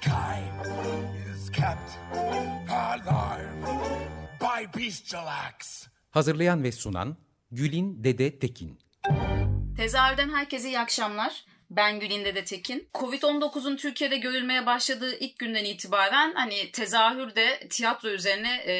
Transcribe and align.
Mankind 0.00 0.66
is 1.34 1.50
kept 1.50 1.98
alive 2.68 3.48
by 4.40 4.80
bestial 4.80 5.26
acts. 5.26 5.86
Hazırlayan 6.10 6.62
ve 6.62 6.72
sunan 6.72 7.16
Gülin 7.52 8.04
Dede 8.04 8.38
Tekin. 8.38 8.78
Tezahürden 9.76 10.28
herkese 10.28 10.68
iyi 10.68 10.80
akşamlar. 10.80 11.44
Ben 11.70 12.00
Gülinde 12.00 12.34
de 12.34 12.44
Tekin. 12.44 12.88
Covid-19'un 12.94 13.76
Türkiye'de 13.76 14.16
görülmeye 14.16 14.66
başladığı 14.66 15.18
ilk 15.18 15.38
günden 15.38 15.64
itibaren 15.64 16.34
hani 16.34 16.72
tezahürde 16.72 17.68
tiyatro 17.70 18.08
üzerine 18.08 18.62
e, 18.66 18.74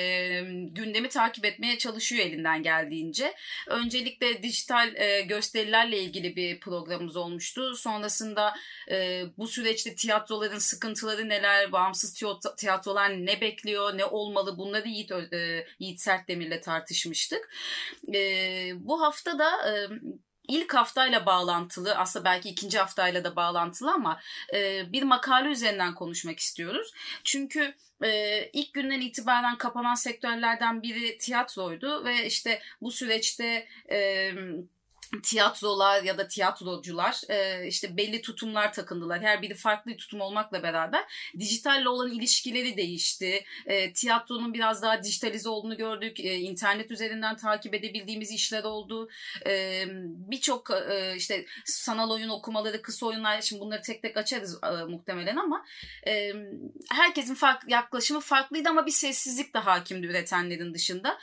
gündemi 0.71 1.09
takip 1.09 1.45
etmeye 1.45 1.79
çalışıyor 1.79 2.27
elinden 2.27 2.63
geldiğince. 2.63 3.35
Öncelikle 3.69 4.43
dijital 4.43 4.97
e, 4.97 5.21
gösterilerle 5.21 5.99
ilgili 5.99 6.37
bir 6.37 6.61
programımız 6.61 7.17
olmuştu. 7.17 7.77
Sonrasında 7.77 8.55
e, 8.91 9.25
bu 9.39 9.47
süreçte 9.47 9.95
tiyatroların 9.95 10.59
sıkıntıları 10.59 11.29
neler, 11.29 11.73
bağımsız 11.73 12.23
tiyatrolar 12.57 13.27
ne 13.27 13.41
bekliyor, 13.41 13.99
ne 13.99 14.05
olmalı 14.05 14.59
bunları 14.59 14.89
Yiğit, 14.89 15.13
e, 15.13 15.67
Yiğit 15.79 16.01
Sertdemir'le 16.01 16.61
tartışmıştık. 16.61 17.51
E, 18.15 18.21
bu 18.75 19.03
hafta 19.03 19.39
da 19.39 19.51
e, 19.71 19.89
ilk 20.51 20.75
haftayla 20.75 21.27
bağlantılı 21.27 21.95
aslında 21.97 22.25
belki 22.25 22.49
ikinci 22.49 22.79
haftayla 22.79 23.25
da 23.25 23.37
bağlantılı 23.37 23.93
ama 23.93 24.21
e, 24.55 24.93
bir 24.93 25.03
makale 25.03 25.49
üzerinden 25.49 25.95
konuşmak 25.95 26.39
istiyoruz. 26.39 26.93
Çünkü 27.25 27.75
e, 28.05 28.45
ilk 28.53 28.75
günden 28.75 29.01
itibaren 29.01 29.59
kapanan 29.59 29.95
sektörlerden 29.95 30.83
biri 30.83 31.19
tiyatroydu 31.19 32.05
ve 32.05 32.27
işte 32.27 32.63
bu 32.81 32.91
süreçte 32.91 33.67
e, 33.91 34.33
tiyatrolar 35.23 36.03
ya 36.03 36.19
da 36.19 36.29
tiyatrocular 36.29 37.21
e, 37.29 37.67
işte 37.67 37.97
belli 37.97 38.23
tutumlar 38.23 38.73
takındılar. 38.73 39.21
Her 39.23 39.43
biri 39.43 39.55
farklı 39.55 39.97
tutum 39.97 40.21
olmakla 40.21 40.63
beraber 40.63 41.05
dijitalle 41.39 41.89
olan 41.89 42.13
ilişkileri 42.13 42.77
değişti. 42.77 43.45
E, 43.67 43.93
tiyatronun 43.93 44.55
biraz 44.55 44.83
daha 44.83 45.03
dijitalize 45.03 45.49
olduğunu 45.49 45.77
gördük. 45.77 46.21
E, 46.21 46.37
internet 46.37 46.91
üzerinden 46.91 47.37
takip 47.37 47.75
edebildiğimiz 47.75 48.31
işler 48.31 48.65
oldu. 48.65 49.09
E, 49.47 49.85
Birçok 50.31 50.71
e, 50.71 51.15
işte 51.17 51.47
sanal 51.65 52.11
oyun 52.11 52.29
okumaları, 52.29 52.83
kısa 52.83 53.07
oyunlar 53.07 53.43
şimdi 53.43 53.63
bunları 53.63 53.83
tek 53.83 54.03
tek 54.03 54.17
açarız 54.17 54.59
muhtemelen 54.89 55.37
ama 55.37 55.65
herkesin 56.91 57.35
farklı 57.35 57.71
yaklaşımı 57.71 58.21
farklıydı 58.21 58.69
ama 58.69 58.87
bir 58.87 58.91
sessizlik 58.91 59.55
de 59.55 59.59
hakimdi 59.59 60.07
üretenlerin 60.07 60.75
dışında. 60.75 61.19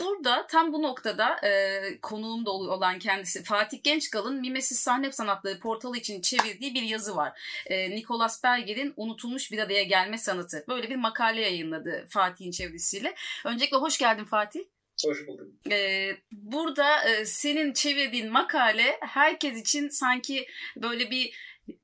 Burada 0.00 0.46
tam 0.46 0.72
bu 0.72 0.82
noktada 0.82 1.46
e, 1.46 1.80
konuğum 2.02 2.46
da 2.46 2.50
olan 2.50 2.98
kendisi 2.98 3.42
Fatih 3.42 3.82
Gençkal'ın 3.82 4.40
Mimesis 4.40 4.78
Sahne 4.78 5.12
Sanatları 5.12 5.58
portalı 5.58 5.96
için 5.96 6.20
çevirdiği 6.20 6.74
bir 6.74 6.82
yazı 6.82 7.16
var. 7.16 7.40
E, 7.66 7.90
Nicholas 7.90 8.44
Berger'in 8.44 8.94
Unutulmuş 8.96 9.52
Bir 9.52 9.58
Araya 9.58 9.82
Gelme 9.82 10.18
Sanatı. 10.18 10.64
Böyle 10.68 10.90
bir 10.90 10.96
makale 10.96 11.40
yayınladı 11.40 12.06
Fatih'in 12.08 12.50
çevirisiyle. 12.50 13.14
Öncelikle 13.44 13.76
hoş 13.76 13.98
geldin 13.98 14.24
Fatih. 14.24 14.60
Hoş 15.06 15.26
bulduk. 15.26 15.48
Ee, 15.70 16.16
burada 16.32 17.04
e, 17.04 17.24
senin 17.24 17.72
çevirdiğin 17.72 18.32
makale 18.32 18.96
herkes 19.00 19.60
için 19.60 19.88
sanki 19.88 20.46
böyle 20.76 21.10
bir 21.10 21.34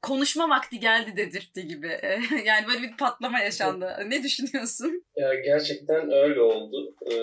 konuşma 0.03 0.49
vakti 0.49 0.81
geldi 0.81 1.17
dedirtti 1.17 1.67
gibi. 1.67 2.01
yani 2.45 2.67
böyle 2.67 2.83
bir 2.83 2.97
patlama 2.97 3.41
yaşandı. 3.41 3.97
Ne 4.07 4.23
düşünüyorsun? 4.23 5.05
Ya 5.17 5.35
gerçekten 5.35 6.13
öyle 6.13 6.41
oldu. 6.41 6.95
Ee, 7.11 7.17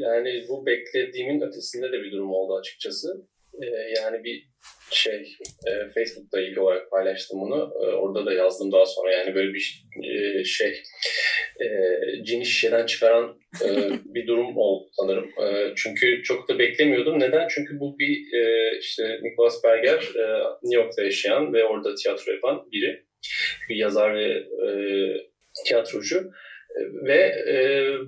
yani 0.00 0.44
bu 0.48 0.66
beklediğimin 0.66 1.40
ötesinde 1.40 1.92
de 1.92 2.02
bir 2.02 2.12
durum 2.12 2.32
oldu 2.32 2.56
açıkçası. 2.56 3.08
Ee, 3.62 3.66
yani 3.96 4.24
bir 4.24 4.50
şey 4.90 5.36
e, 5.66 5.90
Facebook'ta 5.94 6.40
ilk 6.40 6.58
olarak 6.58 6.90
paylaştım 6.90 7.40
bunu. 7.40 7.72
E, 7.82 7.86
orada 7.86 8.26
da 8.26 8.32
yazdım 8.32 8.72
daha 8.72 8.86
sonra. 8.86 9.12
Yani 9.12 9.34
böyle 9.34 9.54
bir 9.54 9.84
e, 10.04 10.44
şey 10.44 10.82
e, 11.60 11.68
cin 12.24 12.42
şişeden 12.42 12.86
çıkaran 12.86 13.40
e, 13.64 13.68
bir 14.04 14.26
durum 14.26 14.56
oldu 14.56 14.88
sanırım. 14.92 15.30
E, 15.44 15.72
çünkü 15.76 16.22
çok 16.22 16.48
da 16.48 16.58
beklemiyordum. 16.58 17.20
Neden? 17.20 17.48
Çünkü 17.48 17.80
bu 17.80 17.98
bir 17.98 18.32
e, 18.38 18.72
işte 18.78 19.18
Nicholas 19.22 19.64
Berger 19.64 19.98
e, 19.98 20.24
New 20.62 20.82
York'ta 20.82 21.02
yaşayan 21.02 21.52
ve 21.52 21.64
orada 21.64 21.94
tiyatro 21.94 22.32
yapan 22.32 22.68
biri. 22.72 23.04
Bir 23.68 23.76
yazar 23.76 24.14
ve 24.14 24.26
e, 24.66 24.70
tiyatrocu. 25.66 26.30
Ve 27.06 27.18
e, 27.48 27.56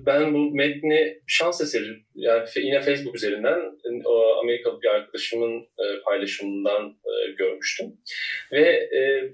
ben 0.05 0.33
bu 0.33 0.51
metni 0.51 1.21
şans 1.27 1.61
eseri 1.61 2.03
yani 2.15 2.49
yine 2.55 2.81
Facebook 2.81 3.15
üzerinden 3.15 3.59
o 4.05 4.39
Amerikalı 4.41 4.81
bir 4.81 4.87
arkadaşımın 4.87 5.61
e, 5.61 6.01
paylaşımından 6.05 6.89
e, 7.05 7.31
görmüştüm. 7.31 7.87
Ve 8.51 8.69
e, 8.69 9.31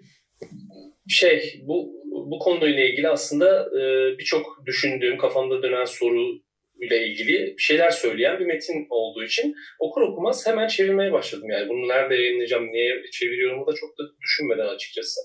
şey 1.08 1.62
bu 1.64 2.00
bu 2.12 2.40
konuyla 2.40 2.84
ilgili 2.84 3.10
aslında 3.10 3.70
e, 3.80 4.18
birçok 4.18 4.66
düşündüğüm 4.66 5.18
kafamda 5.18 5.64
dönen 5.64 5.86
soru 5.86 6.42
ile 6.82 7.08
ilgili 7.08 7.56
şeyler 7.58 7.90
söyleyen 7.90 8.40
bir 8.40 8.46
metin 8.46 8.88
olduğu 8.90 9.24
için 9.24 9.56
okur 9.80 10.02
okumaz 10.02 10.48
hemen 10.48 10.68
çevirmeye 10.68 11.12
başladım. 11.12 11.50
Yani 11.50 11.70
bunu 11.70 11.88
nerede 11.88 12.16
yayınlayacağım, 12.16 12.72
niye 12.72 13.04
çeviriyorum 13.12 13.68
da 13.68 13.74
çok 13.74 13.98
da 13.98 14.04
düşünmeden 14.22 14.68
açıkçası. 14.68 15.22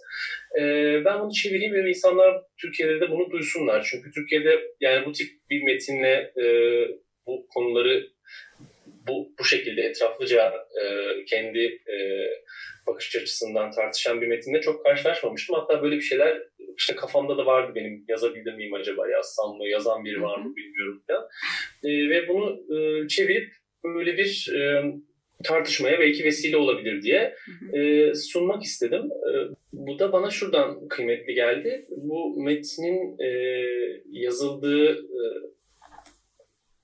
Ee, 0.59 1.03
ben 1.05 1.21
bunu 1.21 1.33
çevireyim 1.33 1.75
ve 1.75 1.89
insanlar 1.89 2.43
Türkiye'de 2.61 3.01
de 3.01 3.11
bunu 3.11 3.31
duysunlar. 3.31 3.89
Çünkü 3.91 4.11
Türkiye'de 4.11 4.61
yani 4.81 5.07
bu 5.07 5.13
tip 5.13 5.29
bir 5.51 5.63
metinle 5.63 6.33
e, 6.43 6.45
bu 7.27 7.47
konuları 7.55 8.07
bu, 8.87 9.33
bu 9.39 9.45
şekilde 9.45 9.83
etraflıca 9.83 10.53
e, 10.83 10.85
kendi 11.25 11.59
e, 11.65 11.97
bakış 12.87 13.17
açısından 13.17 13.71
tartışan 13.71 14.21
bir 14.21 14.27
metinle 14.27 14.61
çok 14.61 14.85
karşılaşmamıştım. 14.85 15.57
Hatta 15.57 15.83
böyle 15.83 15.97
bir 15.97 16.01
şeyler 16.01 16.43
işte 16.79 16.97
kafamda 16.97 17.39
da 17.39 17.47
vardı 17.47 17.73
benim 17.75 18.05
yazabilir 18.09 18.55
miyim 18.55 18.75
acaba 18.75 19.09
yazsam 19.09 19.57
mı 19.57 19.69
yazan 19.69 20.05
biri 20.05 20.23
var 20.23 20.39
mı 20.39 20.57
bilmiyorum 20.57 21.03
falan. 21.07 21.29
E, 21.85 22.11
ve 22.11 22.29
bunu 22.29 22.77
e, 22.77 23.09
çevirip 23.09 23.53
böyle 23.85 24.17
bir 24.17 24.53
e, 24.55 24.83
tartışmaya 25.45 26.01
belki 26.01 26.25
vesile 26.25 26.57
olabilir 26.57 27.03
diye 27.03 27.35
e, 27.73 28.15
sunmak 28.15 28.63
istedim. 28.63 29.03
E, 29.03 29.31
bu 29.73 29.99
da 29.99 30.13
bana 30.13 30.31
şuradan 30.31 30.89
kıymetli 30.89 31.35
geldi. 31.35 31.85
Bu 31.91 32.43
metnin 32.43 33.19
e, 33.19 33.29
yazıldığı 34.11 34.93
e, 34.93 35.23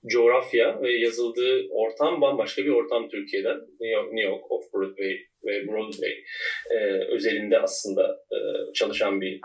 coğrafya 0.07 0.81
ve 0.81 0.91
yazıldığı 0.91 1.67
ortam 1.69 2.21
bambaşka 2.21 2.65
bir 2.65 2.69
ortam 2.69 3.09
Türkiye'den. 3.09 3.57
New 3.57 3.87
York, 3.87 4.13
New 4.13 4.29
York 4.29 4.43
Off-Broadway 4.51 5.19
ve 5.45 5.67
Broadway 5.67 6.23
e, 6.71 6.77
özelinde 7.09 7.59
aslında 7.59 8.23
e, 8.31 8.37
çalışan 8.73 9.21
bir 9.21 9.41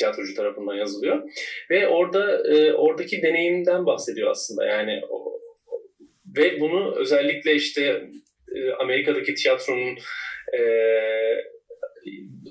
tiyatrocu 0.00 0.34
tarafından 0.34 0.74
yazılıyor. 0.74 1.22
Ve 1.70 1.88
orada 1.88 2.48
e, 2.48 2.72
oradaki 2.72 3.22
deneyimden 3.22 3.86
bahsediyor 3.86 4.30
aslında. 4.30 4.66
Yani 4.66 5.00
o, 5.10 5.40
ve 6.36 6.60
bunu 6.60 6.94
özellikle 6.96 7.54
işte 7.54 8.08
e, 8.56 8.72
Amerika'daki 8.72 9.34
tiyatronun 9.34 9.98
e, 10.58 10.60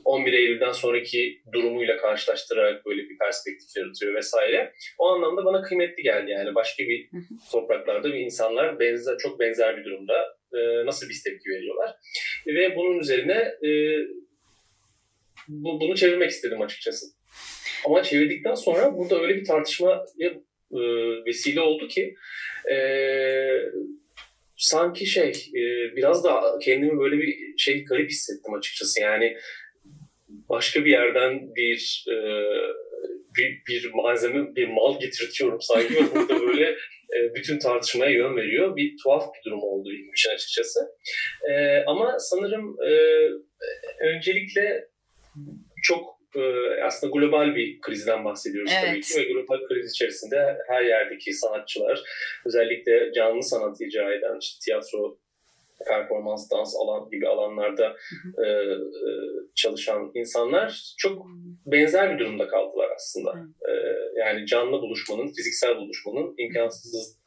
11 0.05 0.33
Eylül'den 0.33 0.71
sonraki 0.71 1.41
durumuyla 1.53 1.97
karşılaştırarak 1.97 2.85
böyle 2.85 3.09
bir 3.09 3.17
perspektif 3.17 3.77
yaratıyor 3.77 4.15
vesaire. 4.15 4.73
O 4.97 5.07
anlamda 5.07 5.45
bana 5.45 5.61
kıymetli 5.61 6.03
geldi 6.03 6.31
yani 6.31 6.55
başka 6.55 6.83
bir 6.83 7.09
topraklarda 7.51 8.13
bir 8.13 8.19
insanlar 8.19 8.79
benzer 8.79 9.17
çok 9.17 9.39
benzer 9.39 9.77
bir 9.77 9.85
durumda 9.85 10.37
e, 10.53 10.85
nasıl 10.85 11.09
bir 11.09 11.21
tepki 11.25 11.49
veriyorlar. 11.49 11.95
Ve 12.47 12.75
bunun 12.75 12.99
üzerine 12.99 13.53
e, 13.63 13.69
bu, 15.47 15.81
bunu 15.81 15.95
çevirmek 15.95 16.29
istedim 16.29 16.61
açıkçası. 16.61 17.18
Ama 17.85 18.03
çevirdikten 18.03 18.53
sonra 18.53 18.97
burada 18.97 19.21
öyle 19.21 19.35
bir 19.35 19.45
tartışmaya 19.45 20.05
e, 20.71 20.79
vesile 21.25 21.61
oldu 21.61 21.87
ki 21.87 22.15
e, 22.71 22.77
sanki 24.57 25.05
şey 25.05 25.29
e, 25.29 25.95
biraz 25.95 26.23
da 26.23 26.59
kendimi 26.61 26.99
böyle 26.99 27.17
bir 27.17 27.57
şey 27.57 27.85
garip 27.85 28.09
hissettim 28.09 28.53
açıkçası. 28.53 29.01
Yani 29.01 29.37
başka 30.49 30.85
bir 30.85 30.91
yerden 30.91 31.55
bir 31.55 32.05
e, 32.09 32.15
bir, 33.37 33.61
bir 33.67 33.93
malzeme, 33.93 34.55
bir 34.55 34.67
mal 34.67 34.99
getirtiyorum 34.99 35.61
sanki 35.61 35.95
burada 36.15 36.41
böyle 36.41 36.69
e, 37.15 37.35
bütün 37.35 37.59
tartışmaya 37.59 38.11
yön 38.11 38.35
veriyor. 38.35 38.75
Bir 38.75 38.95
tuhaf 39.03 39.23
bir 39.33 39.49
durum 39.49 39.63
oldu 39.63 39.89
benim 39.89 40.13
için 40.13 40.29
açıkçası. 40.29 40.79
E, 41.49 41.83
ama 41.87 42.19
sanırım 42.19 42.77
e, 42.87 42.93
öncelikle 44.05 44.87
çok 45.83 46.18
e, 46.35 46.41
aslında 46.83 47.13
global 47.13 47.55
bir 47.55 47.81
krizden 47.81 48.25
bahsediyoruz 48.25 48.71
evet. 48.79 48.89
tabii 48.89 49.01
ki 49.01 49.19
ve 49.19 49.33
global 49.33 49.67
kriz 49.67 49.91
içerisinde 49.91 50.57
her 50.67 50.81
yerdeki 50.81 51.33
sanatçılar 51.33 52.03
özellikle 52.45 53.13
canlı 53.13 53.43
sanat 53.43 53.81
icra 53.81 54.13
eden 54.13 54.37
işte 54.39 54.59
tiyatro 54.65 55.17
performans, 55.87 56.51
dans 56.51 56.75
alan 56.75 57.09
gibi 57.09 57.27
alanlarda 57.27 57.95
e, 58.37 58.47
e, 58.47 58.77
çalışan 59.55 60.11
insanlar 60.13 60.93
çok 60.97 61.25
benzer 61.65 62.13
bir 62.13 62.19
durumda 62.19 62.47
kaldılar 62.47 62.89
aslında. 62.95 63.33
E, 63.69 63.71
yani 64.19 64.45
canlı 64.45 64.81
buluşmanın, 64.81 65.27
fiziksel 65.27 65.77
buluşmanın 65.77 66.35
imkansız 66.37 67.18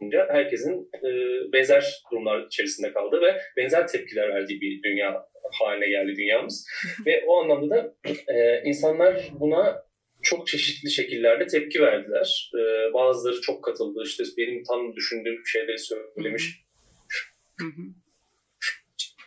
olunca 0.00 0.28
herkesin 0.30 0.90
e, 0.94 1.08
benzer 1.52 2.02
durumlar 2.12 2.46
içerisinde 2.46 2.92
kaldı 2.92 3.20
ve 3.20 3.40
benzer 3.56 3.88
tepkiler 3.88 4.28
verdiği 4.28 4.60
bir 4.60 4.82
dünya 4.82 5.28
haline 5.52 5.88
geldi 5.88 6.16
dünyamız. 6.16 6.66
ve 7.06 7.24
o 7.26 7.42
anlamda 7.42 7.76
da 7.76 7.94
e, 8.34 8.62
insanlar 8.64 9.30
buna 9.40 9.88
çok 10.22 10.46
çeşitli 10.46 10.90
şekillerde 10.90 11.46
tepki 11.46 11.80
verdiler. 11.80 12.50
Ee, 12.54 12.94
bazıları 12.94 13.40
çok 13.40 13.64
katıldı. 13.64 14.02
İşte 14.04 14.24
benim 14.38 14.62
tam 14.64 14.96
düşündüğüm 14.96 15.46
şeyleri 15.46 15.78
söylemiş. 15.78 16.64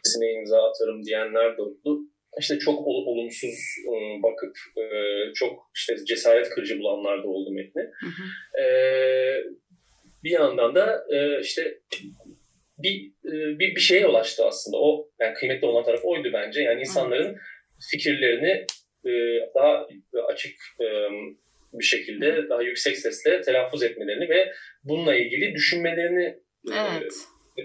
Sine 0.04 0.34
imza 0.34 0.70
atarım 0.70 1.04
diyenler 1.04 1.58
de 1.58 1.62
oldu. 1.62 2.00
İşte 2.40 2.60
çok 2.60 2.88
ol, 2.88 3.06
olumsuz 3.06 3.60
e, 3.88 4.24
bakıp 4.24 4.58
e, 4.78 4.84
çok 5.34 5.72
işte 5.76 6.06
cesaret 6.06 6.50
kırıcı 6.50 6.80
bulanlar 6.80 7.24
da 7.24 7.28
oldu 7.28 7.52
metni. 7.52 7.82
E, 8.62 8.66
bir 10.24 10.32
yandan 10.32 10.76
da 10.76 11.06
e, 11.10 11.40
işte 11.40 11.78
bir, 12.78 13.12
e, 13.26 13.60
bir 13.60 13.76
bir 13.76 13.82
şeye 13.82 14.08
ulaştı 14.08 14.46
aslında. 14.46 14.78
O 14.78 15.10
yani 15.20 15.34
kıymetli 15.34 15.68
olan 15.68 15.84
taraf 15.84 16.06
oydu 16.06 16.30
bence. 16.34 16.62
Yani 16.62 16.80
insanların 16.80 17.38
fikirlerini 17.92 18.66
e, 19.06 19.12
daha 19.56 19.88
açık 20.28 20.56
e, 20.82 20.86
bir 21.74 21.84
şekilde 21.84 22.50
daha 22.50 22.62
yüksek 22.62 22.98
sesle 22.98 23.42
telaffuz 23.42 23.84
etmelerini 23.84 24.30
ve 24.30 24.52
bununla 24.84 25.16
ilgili 25.16 25.54
düşünmelerini 25.54 26.26
e, 26.72 26.76
evet. 26.98 27.14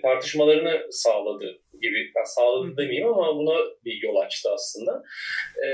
tartışmalarını 0.02 0.86
sağladı 0.90 1.58
gibi. 1.82 2.12
Yani 2.16 2.26
sağladı 2.26 2.76
demeyeyim 2.76 3.08
ama 3.08 3.36
buna 3.36 3.54
bir 3.84 4.02
yol 4.02 4.16
açtı 4.16 4.48
aslında. 4.52 5.02
E, 5.66 5.68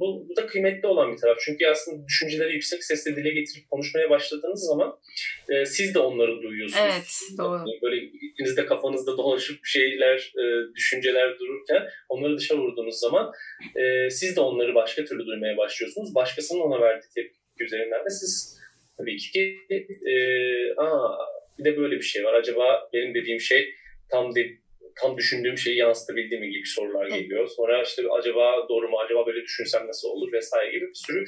bu, 0.00 0.26
bu 0.28 0.36
da 0.36 0.46
kıymetli 0.46 0.88
olan 0.88 1.12
bir 1.12 1.16
taraf. 1.16 1.38
Çünkü 1.44 1.66
aslında 1.66 2.06
düşünceleri 2.06 2.52
yüksek 2.52 2.84
sesle 2.84 3.16
dile 3.16 3.30
getirip 3.30 3.70
konuşmaya 3.70 4.10
başladığınız 4.10 4.66
zaman 4.66 4.98
e, 5.48 5.64
siz 5.64 5.94
de 5.94 5.98
onları 5.98 6.42
duyuyorsunuz. 6.42 6.82
Evet, 6.84 7.38
doğru. 7.38 7.64
Böyle 7.82 7.96
ikinizde 8.04 8.66
kafanızda 8.66 9.16
dolaşıp 9.16 9.66
şeyler, 9.66 10.32
e, 10.38 10.74
düşünceler 10.74 11.38
dururken 11.38 11.82
onları 12.08 12.38
dışa 12.38 12.56
vurduğunuz 12.56 13.00
zaman 13.00 13.32
e, 13.76 14.10
siz 14.10 14.36
de 14.36 14.40
onları 14.40 14.74
başka 14.74 15.04
türlü 15.04 15.26
duymaya 15.26 15.56
başlıyorsunuz. 15.56 16.14
Başkasının 16.14 16.60
ona 16.60 16.80
verdiği 16.80 17.08
tepki 17.14 17.64
üzerinden 17.64 18.04
de 18.04 18.10
siz 18.10 18.58
tabii 18.98 19.16
ki 19.16 19.58
e, 20.06 20.14
aa, 20.76 21.18
bir 21.58 21.64
de 21.64 21.76
böyle 21.76 21.96
bir 21.96 22.02
şey 22.02 22.24
var. 22.24 22.34
Acaba 22.34 22.88
benim 22.92 23.14
dediğim 23.14 23.40
şey 23.40 23.74
tam 24.10 24.34
de, 24.34 24.50
tam 25.00 25.16
düşündüğüm 25.16 25.58
şeyi 25.58 25.76
yansıtabildi 25.76 26.38
mi 26.38 26.50
gibi 26.50 26.66
sorular 26.66 27.06
geliyor. 27.06 27.48
Sonra 27.48 27.82
işte 27.82 28.02
acaba 28.18 28.68
doğru 28.68 28.88
mu, 28.88 28.96
acaba 29.04 29.26
böyle 29.26 29.42
düşünsem 29.42 29.86
nasıl 29.88 30.08
olur 30.08 30.32
vesaire 30.32 30.72
gibi 30.72 30.86
bir 30.86 30.94
sürü 30.94 31.24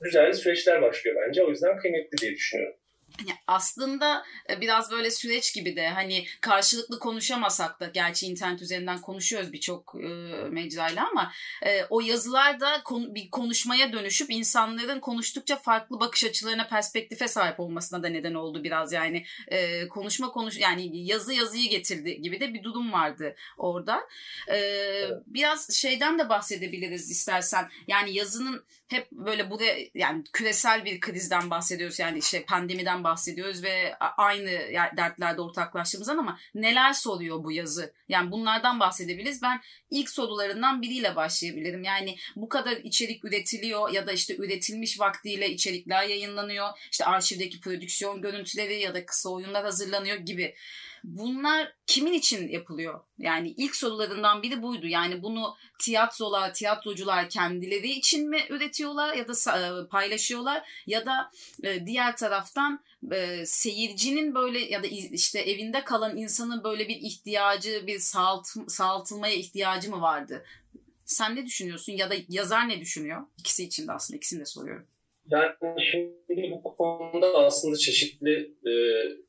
güzel 0.00 0.32
süreçler 0.32 0.82
başlıyor 0.82 1.16
bence. 1.26 1.42
O 1.42 1.50
yüzden 1.50 1.78
kıymetli 1.78 2.18
diye 2.18 2.32
düşünüyorum. 2.32 2.76
Yani 3.26 3.38
aslında 3.46 4.24
e, 4.50 4.60
biraz 4.60 4.90
böyle 4.90 5.10
süreç 5.10 5.54
gibi 5.54 5.76
de 5.76 5.88
hani 5.88 6.26
karşılıklı 6.40 6.98
konuşamasak 6.98 7.80
da 7.80 7.86
gerçi 7.86 8.26
internet 8.26 8.62
üzerinden 8.62 9.00
konuşuyoruz 9.00 9.52
birçok 9.52 9.94
e, 9.94 10.08
mecrayla 10.50 11.08
ama 11.10 11.32
e, 11.62 11.84
o 11.90 12.00
yazılar 12.00 12.60
da 12.60 12.82
kon, 12.84 13.14
bir 13.14 13.30
konuşmaya 13.30 13.92
dönüşüp 13.92 14.30
insanların 14.30 15.00
konuştukça 15.00 15.56
farklı 15.56 16.00
bakış 16.00 16.24
açılarına 16.24 16.66
perspektife 16.66 17.28
sahip 17.28 17.60
olmasına 17.60 18.02
da 18.02 18.08
neden 18.08 18.34
oldu 18.34 18.64
biraz 18.64 18.92
yani 18.92 19.24
e, 19.48 19.88
konuşma 19.88 20.30
konuş 20.30 20.58
yani 20.58 21.06
yazı 21.06 21.34
yazıyı 21.34 21.70
getirdi 21.70 22.22
gibi 22.22 22.40
de 22.40 22.54
bir 22.54 22.62
durum 22.62 22.92
vardı 22.92 23.36
orada. 23.58 24.08
E, 24.48 24.56
evet. 24.56 25.22
Biraz 25.26 25.72
şeyden 25.72 26.18
de 26.18 26.28
bahsedebiliriz 26.28 27.10
istersen 27.10 27.70
yani 27.88 28.14
yazının 28.14 28.64
hep 28.88 29.12
böyle 29.12 29.50
bu 29.50 29.60
da 29.60 29.64
yani 29.94 30.24
küresel 30.32 30.84
bir 30.84 31.00
krizden 31.00 31.50
bahsediyoruz 31.50 31.98
yani 31.98 32.18
işte 32.18 32.44
pandemiden 32.44 33.04
bahsediyoruz 33.04 33.09
ve 33.62 33.96
aynı 33.98 34.50
dertlerde 34.96 35.40
ortaklaştığımızdan 35.40 36.18
ama 36.18 36.38
neler 36.54 36.92
soruyor 36.92 37.44
bu 37.44 37.52
yazı? 37.52 37.92
Yani 38.08 38.30
bunlardan 38.30 38.80
bahsedebiliriz. 38.80 39.42
Ben 39.42 39.60
ilk 39.90 40.10
sorularından 40.10 40.82
biriyle 40.82 41.16
başlayabilirim. 41.16 41.84
Yani 41.84 42.16
bu 42.36 42.48
kadar 42.48 42.76
içerik 42.76 43.24
üretiliyor 43.24 43.90
ya 43.92 44.06
da 44.06 44.12
işte 44.12 44.36
üretilmiş 44.36 45.00
vaktiyle 45.00 45.50
içerikler 45.50 46.02
yayınlanıyor. 46.02 46.68
İşte 46.92 47.04
arşivdeki 47.04 47.60
prodüksiyon 47.60 48.22
görüntüleri 48.22 48.80
ya 48.80 48.94
da 48.94 49.06
kısa 49.06 49.30
oyunlar 49.30 49.64
hazırlanıyor 49.64 50.16
gibi. 50.16 50.54
Bunlar 51.04 51.72
kimin 51.86 52.12
için 52.12 52.48
yapılıyor? 52.48 53.00
Yani 53.18 53.54
ilk 53.56 53.76
sorularından 53.76 54.42
biri 54.42 54.62
buydu. 54.62 54.86
Yani 54.86 55.22
bunu 55.22 55.56
tiyatrolar, 55.78 56.54
tiyatrocular 56.54 57.28
kendileri 57.28 57.90
için 57.90 58.30
mi 58.30 58.40
üretiyorlar 58.50 59.14
ya 59.14 59.28
da 59.28 59.58
e, 59.58 59.88
paylaşıyorlar 59.88 60.82
ya 60.86 61.06
da 61.06 61.30
e, 61.62 61.86
diğer 61.86 62.16
taraftan 62.16 62.84
e, 63.12 63.46
seyircinin 63.46 64.34
böyle 64.34 64.58
ya 64.58 64.82
da 64.82 64.86
işte 64.86 65.40
evinde 65.40 65.84
kalan 65.84 66.16
insanın 66.16 66.64
böyle 66.64 66.88
bir 66.88 66.96
ihtiyacı, 66.96 67.84
bir 67.86 67.98
sağalt, 67.98 68.46
sağaltılmaya 68.68 69.34
ihtiyacı 69.34 69.90
mı 69.90 70.00
vardı? 70.00 70.44
Sen 71.04 71.36
ne 71.36 71.46
düşünüyorsun 71.46 71.92
ya 71.92 72.10
da 72.10 72.14
yazar 72.28 72.68
ne 72.68 72.80
düşünüyor? 72.80 73.22
İkisi 73.38 73.64
için 73.64 73.88
de 73.88 73.92
aslında 73.92 74.16
ikisini 74.16 74.40
de 74.40 74.44
soruyorum. 74.44 74.86
Yani 75.30 75.84
şimdi 75.90 76.60
bu 76.64 76.76
konuda 76.76 77.34
aslında 77.34 77.76
çeşitli 77.76 78.34
e, 78.66 78.72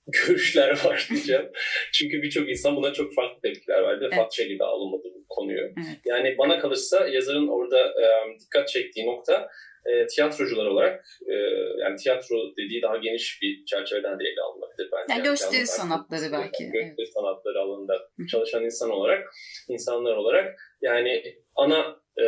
görüşler 0.27 0.69
var 0.85 1.07
diyeceğim. 1.09 1.51
Çünkü 1.93 2.21
birçok 2.21 2.49
insan 2.49 2.75
buna 2.75 2.93
çok 2.93 3.13
farklı 3.13 3.41
tepkiler 3.41 3.83
verdi. 3.83 4.03
Evet. 4.03 4.15
Fatça 4.15 4.43
gibi 4.43 4.63
alınmadı 4.63 5.03
bu 5.03 5.25
konuyu. 5.29 5.61
Evet. 5.61 5.99
Yani 6.05 6.35
bana 6.37 6.59
kalırsa 6.59 7.07
yazarın 7.07 7.47
orada 7.47 7.79
e, 7.79 8.05
dikkat 8.39 8.67
çektiği 8.67 9.05
nokta 9.05 9.49
e, 9.85 10.07
tiyatrocular 10.07 10.65
olarak 10.65 11.05
e, 11.27 11.33
yani 11.79 11.95
tiyatro 11.95 12.35
dediği 12.57 12.81
daha 12.81 12.97
geniş 12.97 13.39
bir 13.41 13.65
çerçeveden 13.65 14.19
de 14.19 14.23
ele 14.23 14.41
alınabilir 14.41 14.89
bence. 14.91 15.13
Yani 15.13 15.23
gösteri 15.23 15.55
yani, 15.55 15.67
sanatları 15.67 16.31
belki. 16.31 16.63
Gösteri 16.63 16.95
evet. 16.97 17.13
sanatları 17.13 17.59
alanında 17.59 18.09
çalışan 18.31 18.65
insan 18.65 18.89
olarak, 18.89 19.33
insanlar 19.69 20.15
olarak 20.15 20.59
yani 20.81 21.23
ana 21.55 21.95
e, 22.19 22.25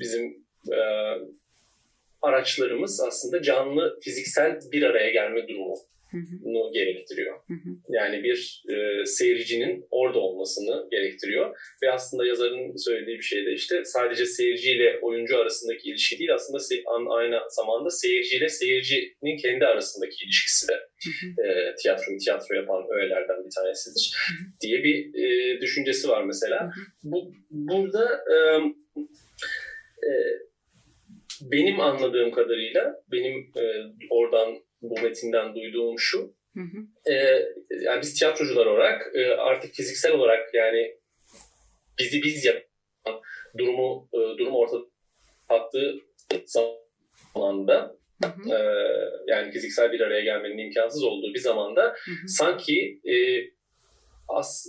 bizim 0.00 0.46
e, 0.72 0.78
araçlarımız 2.22 3.00
aslında 3.06 3.42
canlı 3.42 3.98
fiziksel 4.02 4.58
bir 4.72 4.82
araya 4.82 5.10
gelme 5.10 5.48
durumu 5.48 5.74
bunu 6.44 6.72
gerektiriyor. 6.72 7.40
Yani 7.88 8.22
bir 8.22 8.62
e, 8.68 9.06
seyircinin 9.06 9.86
orada 9.90 10.18
olmasını 10.18 10.88
gerektiriyor. 10.90 11.56
Ve 11.82 11.92
aslında 11.92 12.26
yazarın 12.26 12.76
söylediği 12.76 13.18
bir 13.18 13.22
şey 13.22 13.46
de 13.46 13.52
işte 13.52 13.84
sadece 13.84 14.26
seyirciyle 14.26 14.98
oyuncu 15.02 15.38
arasındaki 15.38 15.90
ilişki 15.90 16.18
değil 16.18 16.34
aslında 16.34 16.58
se- 16.58 17.10
aynı 17.10 17.40
zamanda 17.50 17.90
seyirciyle 17.90 18.48
seyircinin 18.48 19.36
kendi 19.42 19.66
arasındaki 19.66 20.24
ilişkisi 20.24 20.68
de 20.68 20.74
e, 21.42 21.74
tiyatro 21.82 22.18
tiyatro 22.24 22.54
yapan 22.54 22.84
öğelerden 22.90 23.44
bir 23.44 23.50
tanesidir 23.56 24.16
diye 24.60 24.84
bir 24.84 25.14
e, 25.24 25.60
düşüncesi 25.60 26.08
var 26.08 26.24
mesela. 26.24 26.70
Bu 27.02 27.32
burada 27.50 28.04
e, 28.06 28.36
e, 30.06 30.10
benim 31.42 31.80
anladığım 31.80 32.30
kadarıyla 32.30 33.02
benim 33.12 33.52
e, 33.56 33.62
oradan 34.10 34.62
bu 34.82 35.00
metinden 35.02 35.54
duyduğum 35.54 35.98
şu. 35.98 36.34
Hı 36.56 36.60
hı. 36.60 37.12
E, 37.12 37.14
yani 37.80 38.00
biz 38.02 38.18
tiyatrocular 38.18 38.66
olarak 38.66 39.10
e, 39.14 39.30
artık 39.30 39.74
fiziksel 39.74 40.12
olarak 40.12 40.54
yani 40.54 40.96
bizi 41.98 42.22
biz 42.22 42.44
yapan 42.44 43.20
durumu 43.58 44.08
e, 44.12 44.18
durumu 44.38 44.58
ortada 44.58 44.84
attığı 45.48 45.94
zamanda 46.44 47.96
hı 48.22 48.28
hı. 48.28 48.54
E, 48.54 48.58
yani 49.26 49.52
fiziksel 49.52 49.92
bir 49.92 50.00
araya 50.00 50.20
gelmenin 50.20 50.58
imkansız 50.58 51.04
olduğu 51.04 51.34
bir 51.34 51.40
zamanda 51.40 51.82
hı 51.82 52.10
hı. 52.10 52.28
sanki 52.28 53.00
e, 53.04 53.14
as, 54.28 54.66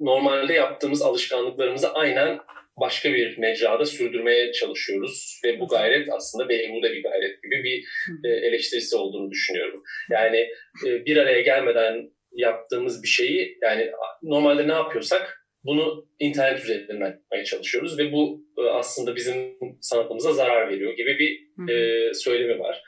normalde 0.00 0.52
yaptığımız 0.52 1.02
alışkanlıklarımızı 1.02 1.92
aynen 1.92 2.40
başka 2.80 3.12
bir 3.12 3.38
mecrada 3.38 3.84
sürdürmeye 3.84 4.52
çalışıyoruz. 4.52 5.40
Ve 5.44 5.60
bu 5.60 5.68
gayret 5.68 6.08
aslında 6.12 6.48
beyhude 6.48 6.92
bir 6.92 7.02
gayret 7.02 7.42
gibi 7.42 7.64
bir 7.64 7.84
e, 8.24 8.46
eleştirisi 8.46 8.96
olduğunu 8.96 9.30
düşünüyorum. 9.30 9.82
Yani 10.10 10.48
e, 10.86 11.04
bir 11.04 11.16
araya 11.16 11.40
gelmeden 11.40 12.10
yaptığımız 12.32 13.02
bir 13.02 13.08
şeyi 13.08 13.58
yani 13.62 13.90
normalde 14.22 14.68
ne 14.68 14.72
yapıyorsak 14.72 15.42
bunu 15.64 16.06
internet 16.18 16.64
üzerinden 16.64 17.06
yapmaya 17.06 17.44
çalışıyoruz 17.44 17.98
ve 17.98 18.12
bu 18.12 18.46
e, 18.58 18.62
aslında 18.62 19.16
bizim 19.16 19.34
sanatımıza 19.80 20.32
zarar 20.32 20.70
veriyor 20.70 20.92
gibi 20.92 21.18
bir 21.18 21.52
e, 21.72 22.14
söylemi 22.14 22.58
var. 22.58 22.82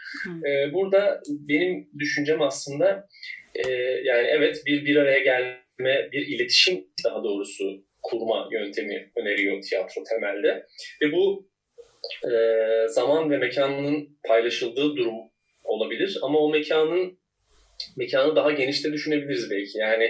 E, 0.46 0.72
burada 0.72 1.20
benim 1.28 1.88
düşüncem 1.98 2.42
aslında 2.42 3.08
e, 3.54 3.70
yani 4.04 4.28
evet 4.28 4.62
bir 4.66 4.84
bir 4.84 4.96
araya 4.96 5.18
gelme, 5.18 6.08
bir 6.12 6.26
iletişim 6.26 6.84
daha 7.04 7.24
doğrusu 7.24 7.84
kurma 8.04 8.48
yöntemi 8.52 9.10
öneriyor 9.16 9.62
tiyatro 9.62 10.02
temelde. 10.04 10.66
Ve 11.02 11.12
bu 11.12 11.48
e, 12.30 12.32
zaman 12.88 13.30
ve 13.30 13.38
mekanın 13.38 14.18
paylaşıldığı 14.28 14.96
durum 14.96 15.14
olabilir 15.64 16.18
ama 16.22 16.38
o 16.38 16.50
mekanın 16.50 17.18
mekanı 17.96 18.36
daha 18.36 18.50
genişte 18.50 18.92
düşünebiliriz 18.92 19.50
belki. 19.50 19.78
Yani 19.78 20.04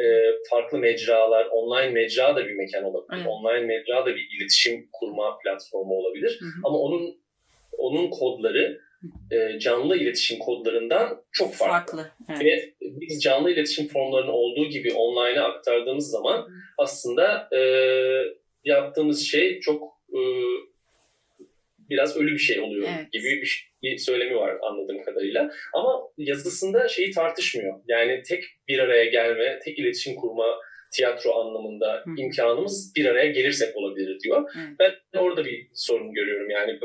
e, 0.00 0.06
farklı 0.50 0.78
mecralar, 0.78 1.46
online 1.46 1.90
mecra 1.90 2.36
da 2.36 2.46
bir 2.46 2.54
mekan 2.54 2.84
olabilir. 2.84 3.16
Evet. 3.16 3.26
Online 3.26 3.66
mecra 3.66 4.06
da 4.06 4.14
bir 4.16 4.28
iletişim 4.36 4.88
kurma 4.92 5.38
platformu 5.38 5.94
olabilir. 5.94 6.38
Hı 6.40 6.44
hı. 6.44 6.60
Ama 6.64 6.78
onun 6.78 7.18
onun 7.78 8.10
kodları 8.10 8.80
e, 9.30 9.58
canlı 9.58 9.96
iletişim 9.96 10.38
kodlarından 10.38 11.22
çok 11.32 11.54
farklı. 11.54 11.96
farklı 11.96 12.12
evet. 12.28 12.44
Ve 12.44 12.77
biz 13.08 13.22
canlı 13.22 13.50
iletişim 13.50 13.88
formlarının 13.88 14.32
olduğu 14.32 14.68
gibi 14.68 14.92
online'a 14.92 15.44
aktardığımız 15.44 16.10
zaman 16.10 16.48
aslında 16.78 17.48
e, 17.56 17.60
yaptığımız 18.64 19.26
şey 19.26 19.60
çok 19.60 19.82
e, 20.12 20.20
biraz 21.90 22.16
ölü 22.16 22.32
bir 22.32 22.38
şey 22.38 22.60
oluyor 22.60 22.88
evet. 22.98 23.12
gibi 23.12 23.42
bir, 23.42 23.72
bir 23.82 23.98
söylemi 23.98 24.36
var 24.36 24.56
anladığım 24.62 25.02
kadarıyla. 25.02 25.50
Ama 25.74 26.02
yazısında 26.18 26.88
şeyi 26.88 27.10
tartışmıyor. 27.10 27.80
Yani 27.88 28.22
tek 28.22 28.44
bir 28.68 28.78
araya 28.78 29.04
gelme, 29.04 29.58
tek 29.64 29.78
iletişim 29.78 30.14
kurma 30.14 30.58
tiyatro 30.92 31.34
anlamında 31.34 32.02
Hı. 32.04 32.10
imkanımız 32.16 32.92
bir 32.96 33.06
araya 33.06 33.26
gelirsek 33.26 33.76
olabilir 33.76 34.20
diyor. 34.20 34.42
Hı. 34.42 34.58
Ben 34.78 35.18
orada 35.18 35.44
bir 35.44 35.68
sorun 35.74 36.12
görüyorum. 36.12 36.50
Yani 36.50 36.80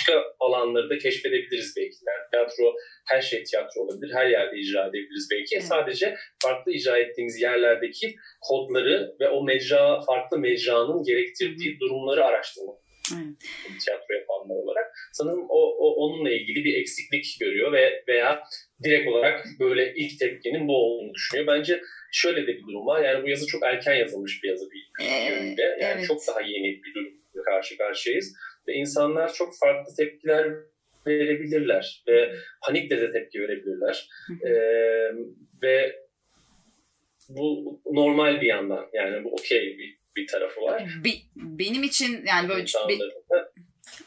başka 0.00 0.24
alanları 0.40 0.90
da 0.90 0.98
keşfedebiliriz 0.98 1.74
belki. 1.76 1.96
Yani 2.06 2.30
tiyatro, 2.30 2.74
her 3.08 3.20
şey 3.22 3.44
tiyatro 3.44 3.80
olabilir. 3.80 4.14
Her 4.14 4.26
yerde 4.26 4.58
icra 4.58 4.86
edebiliriz 4.86 5.28
belki. 5.32 5.56
Evet. 5.56 5.64
Sadece 5.64 6.16
farklı 6.42 6.72
icra 6.72 6.98
ettiğimiz 6.98 7.40
yerlerdeki 7.40 8.14
kodları 8.40 9.16
ve 9.20 9.28
o 9.28 9.44
mecra, 9.44 10.00
farklı 10.00 10.38
mecranın 10.38 11.02
gerektirdiği 11.02 11.80
durumları 11.80 12.24
araştırmak 12.24 12.76
Evet. 13.14 13.80
Tiyatro 13.84 14.14
yapanlar 14.14 14.62
olarak. 14.62 14.86
Sanırım 15.12 15.46
o, 15.48 15.58
o 15.58 15.94
onunla 15.94 16.30
ilgili 16.30 16.64
bir 16.64 16.80
eksiklik 16.80 17.36
görüyor 17.40 17.72
ve 17.72 18.04
veya 18.08 18.42
direkt 18.84 19.08
olarak 19.08 19.46
böyle 19.60 19.94
ilk 19.96 20.18
tepkinin 20.18 20.68
bu 20.68 20.76
olduğunu 20.76 21.14
düşünüyor. 21.14 21.46
Bence 21.46 21.80
şöyle 22.12 22.42
de 22.42 22.46
bir 22.46 22.62
durum 22.62 22.86
var. 22.86 23.04
Yani 23.04 23.22
bu 23.22 23.28
yazı 23.28 23.46
çok 23.46 23.62
erken 23.64 23.94
yazılmış 23.94 24.42
bir 24.42 24.48
yazı 24.48 24.70
bir 24.70 24.90
yönünde. 25.30 25.62
Yani 25.62 25.94
evet. 25.98 26.06
çok 26.06 26.26
daha 26.28 26.40
yeni 26.40 26.82
bir 26.82 26.94
durum 26.94 27.20
karşı 27.44 27.76
karşıyayız. 27.76 28.36
Ve 28.70 28.74
insanlar 28.74 29.32
çok 29.32 29.52
farklı 29.60 29.94
tepkiler 29.96 30.48
verebilirler. 31.06 32.04
Ve 32.08 32.34
panikle 32.66 33.00
de 33.00 33.12
tepki 33.12 33.40
verebilirler. 33.40 34.08
ee, 34.46 34.50
ve 35.62 35.96
bu 37.28 37.80
normal 37.92 38.40
bir 38.40 38.46
yandan. 38.46 38.86
Yani 38.92 39.24
bu 39.24 39.32
okey 39.32 39.78
bir 39.78 40.00
bir 40.16 40.26
tarafı 40.26 40.60
var. 40.60 40.82
Be, 41.04 41.08
benim 41.36 41.82
için 41.82 42.24
yani 42.26 42.48
böyle 42.48 42.62
be, 42.62 42.94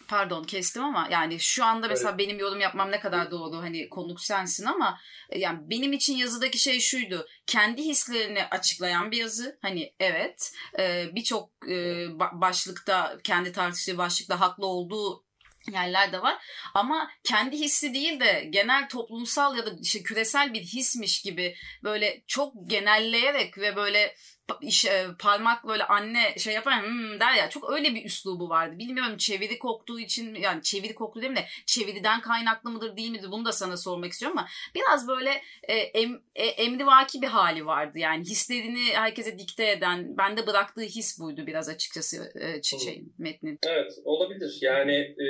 pardon 0.08 0.44
kestim 0.44 0.84
ama 0.84 1.08
yani 1.12 1.40
şu 1.40 1.66
anda 1.66 1.88
mesela 1.88 2.10
evet. 2.10 2.20
benim 2.20 2.40
yorum 2.40 2.60
yapmam 2.60 2.92
ne 2.92 3.00
kadar 3.00 3.32
doğru? 3.32 3.58
Hani 3.58 3.90
konuk 3.90 4.22
sensin 4.22 4.66
ama 4.66 5.00
e, 5.30 5.40
yani 5.40 5.60
benim 5.62 5.94
için 5.94 6.18
yazıdaki 6.18 6.60
şey 6.60 6.80
şuydu. 6.80 7.28
Kendi 7.48 7.82
hislerini 7.82 8.44
açıklayan 8.46 9.12
bir 9.12 9.18
yazı. 9.18 9.60
Hani 9.62 9.94
evet 10.00 10.54
e, 10.80 11.06
birçok 11.16 11.50
e, 11.70 12.08
başlıkta 12.34 13.18
kendi 13.24 13.52
tartıştığı 13.52 13.98
başlıkta 13.98 14.40
haklı 14.40 14.66
olduğu 14.66 15.26
yerler 15.72 16.12
de 16.12 16.22
var. 16.22 16.38
Ama 16.74 17.12
kendi 17.24 17.60
hissi 17.60 17.94
değil 17.94 18.20
de 18.20 18.48
genel 18.50 18.90
toplumsal 18.90 19.58
ya 19.58 19.66
da 19.66 19.70
işte 19.82 20.04
küresel 20.04 20.54
bir 20.54 20.62
hismiş 20.62 21.22
gibi 21.22 21.56
böyle 21.84 22.24
çok 22.28 22.54
genelleyerek 22.70 23.58
ve 23.58 23.76
böyle 23.76 24.16
iş, 24.62 24.86
e, 24.86 25.08
parmak 25.20 25.68
böyle 25.68 25.84
anne 25.84 26.36
şey 26.38 26.54
yapar 26.54 26.84
hmm 26.84 27.20
der 27.20 27.34
ya 27.34 27.50
çok 27.50 27.72
öyle 27.74 27.96
bir 27.96 28.06
üslubu 28.06 28.50
vardı. 28.50 28.80
Bilmiyorum 28.80 29.18
çeviri 29.18 29.60
koktuğu 29.60 30.00
için 30.00 30.36
yani 30.36 30.64
çeviri 30.64 30.96
koktu 30.96 31.22
değil 31.22 31.32
mi 31.32 31.38
de 31.38 31.46
çeviriden 31.66 32.22
kaynaklı 32.22 32.70
mıdır 32.70 32.98
değil 32.98 33.12
midir 33.12 33.32
bunu 33.32 33.46
da 33.46 33.52
sana 33.52 33.78
sormak 33.78 34.12
istiyorum 34.12 34.38
ama 34.38 34.48
biraz 34.76 35.08
böyle 35.08 35.42
e, 35.64 35.76
em, 35.76 36.22
e, 36.36 36.46
emrivaki 36.46 37.22
bir 37.22 37.28
hali 37.28 37.66
vardı. 37.66 38.00
Yani 38.00 38.24
hislerini 38.24 38.94
herkese 38.94 39.40
dikte 39.40 39.72
eden 39.72 40.18
bende 40.18 40.48
bıraktığı 40.48 40.82
his 40.82 41.20
buydu 41.20 41.48
biraz 41.48 41.70
açıkçası 41.70 42.32
e, 42.36 42.64
şey, 42.64 43.04
metnin. 43.18 43.60
Evet 43.68 43.94
olabilir. 44.04 44.58
Yani 44.62 44.96
e, 44.96 45.28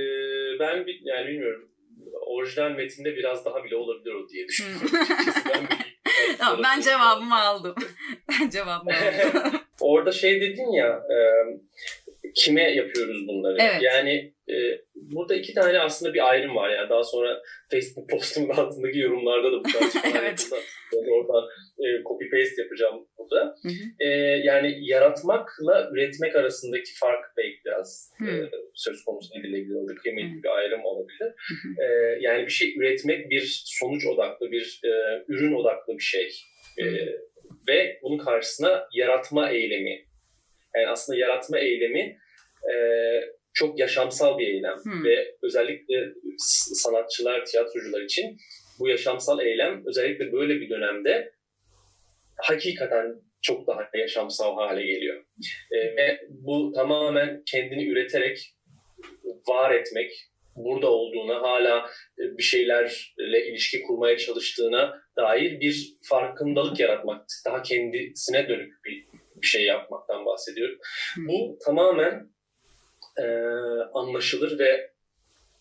ben 0.60 0.86
yani 1.04 1.28
bilmiyorum 1.28 1.73
orijinal 2.34 2.72
metinde 2.72 3.16
biraz 3.16 3.46
daha 3.46 3.64
bile 3.64 3.76
olabilir 3.76 4.14
o 4.14 4.30
diye 4.30 4.48
düşünüyorum. 4.48 4.90
ben 5.50 5.68
tamam, 6.38 6.62
ben 6.64 6.82
cevabımı 6.82 7.40
aldım. 7.40 7.76
ben 8.30 8.50
cevabımı 8.50 8.92
aldım. 8.98 9.62
Orada 9.82 10.12
şey 10.12 10.42
dedin 10.42 10.72
ya 10.72 10.88
e, 10.88 11.18
kime 12.36 12.76
yapıyoruz 12.76 13.28
bunları? 13.28 13.58
Evet. 13.60 13.82
Yani 13.82 14.34
e, 14.50 14.56
burada 14.96 15.36
iki 15.36 15.54
tane 15.54 15.80
aslında 15.80 16.14
bir 16.14 16.30
ayrım 16.30 16.56
var. 16.56 16.70
Yani 16.70 16.90
daha 16.90 17.04
sonra 17.04 17.42
Facebook 17.72 18.10
postumun 18.10 18.50
altındaki 18.50 19.00
yorumlarda 19.00 19.52
da 19.52 19.60
bu 19.60 19.64
tarz 19.64 19.96
evet. 20.16 20.50
oradan 21.12 21.50
e, 21.84 22.04
copy 22.04 22.26
paste 22.30 22.62
yapacağım 22.62 23.08
burada. 23.18 23.56
Hı 23.64 23.70
hı. 23.70 23.74
E, 24.00 24.08
yani 24.44 24.78
yaratmakla 24.82 25.90
üretmek 25.94 26.36
arasındaki 26.36 26.94
fark 27.00 27.26
belki 27.38 27.60
biraz 27.66 28.12
e, 28.22 28.32
söz 28.74 29.06
konusu 29.06 29.40
edilebilir. 29.40 29.76
Orada 29.76 29.96
kıymetli 29.96 30.44
bir 30.44 30.58
ayrım 30.58 30.86
olabilir. 30.86 31.34
Hı 31.48 31.54
hı. 31.54 31.84
E, 31.84 32.18
yani 32.22 32.46
bir 32.46 32.52
şey 32.52 32.78
üretmek 32.78 33.30
bir 33.30 33.64
sonuç 33.66 34.06
odaklı, 34.06 34.52
bir 34.52 34.82
e, 34.84 35.24
ürün 35.28 35.54
odaklı 35.54 35.94
bir 35.98 36.04
şey. 36.04 36.32
E, 36.78 36.84
ve 37.68 38.00
bunun 38.04 38.18
karşısına 38.18 38.88
yaratma 38.94 39.50
eylemi. 39.50 40.06
Yani 40.76 40.88
aslında 40.88 41.20
yaratma 41.20 41.60
eylemi 41.60 42.18
e, 42.74 42.76
çok 43.54 43.80
yaşamsal 43.80 44.40
bir 44.40 44.48
eylem 44.48 44.78
hmm. 44.84 45.04
ve 45.04 45.36
özellikle 45.42 46.10
sanatçılar, 46.38 47.46
tiyatrocular 47.46 48.02
için 48.02 48.38
bu 48.80 48.90
yaşamsal 48.90 49.40
eylem 49.40 49.84
özellikle 49.86 50.32
böyle 50.32 50.62
bir 50.62 50.70
dönemde 50.70 51.32
hakikaten 52.38 53.16
çok 53.42 53.68
daha 53.68 53.90
yaşamsal 53.94 54.56
hale 54.56 54.86
geliyor. 54.86 55.26
E, 55.72 55.78
ve 55.78 56.20
bu 56.30 56.72
tamamen 56.76 57.44
kendini 57.46 57.88
üreterek 57.88 58.56
var 59.48 59.72
etmek, 59.72 60.12
burada 60.56 60.88
olduğuna, 60.88 61.42
hala 61.42 61.90
e, 62.20 62.38
bir 62.38 62.44
şeylerle 62.44 63.48
ilişki 63.48 63.82
kurmaya 63.82 64.18
çalıştığına 64.18 65.02
dair 65.18 65.60
bir 65.60 65.94
farkındalık 66.10 66.80
yaratmak, 66.80 67.26
daha 67.46 67.62
kendisine 67.62 68.50
dönük 68.50 68.86
bir, 68.86 69.06
bir 69.42 69.48
şey 69.48 69.66
yapmaktan 69.66 70.26
bahsediyorum. 70.26 70.78
Hmm. 71.16 71.28
Bu 71.28 71.58
tamamen 71.66 72.30
e, 73.18 73.26
anlaşılır 73.94 74.60
ve 74.60 74.92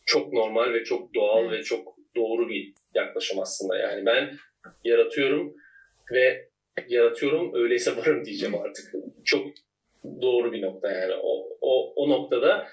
çok 0.06 0.32
normal 0.32 0.72
ve 0.72 0.84
çok 0.84 1.14
doğal 1.14 1.44
evet. 1.44 1.52
ve 1.52 1.62
çok 1.62 1.96
doğru 2.16 2.48
bir 2.48 2.74
yaklaşım 2.94 3.38
aslında. 3.38 3.76
Yani 3.78 4.06
ben 4.06 4.38
yaratıyorum 4.84 5.54
ve 6.12 6.51
yaratıyorum 6.88 7.54
öyleyse 7.54 7.96
varım 7.96 8.24
diyeceğim 8.24 8.54
artık. 8.54 8.92
Çok 9.24 9.46
doğru 10.22 10.52
bir 10.52 10.62
nokta 10.62 10.92
yani. 10.92 11.14
O, 11.22 11.58
o, 11.60 11.92
o 11.96 12.08
noktada 12.08 12.68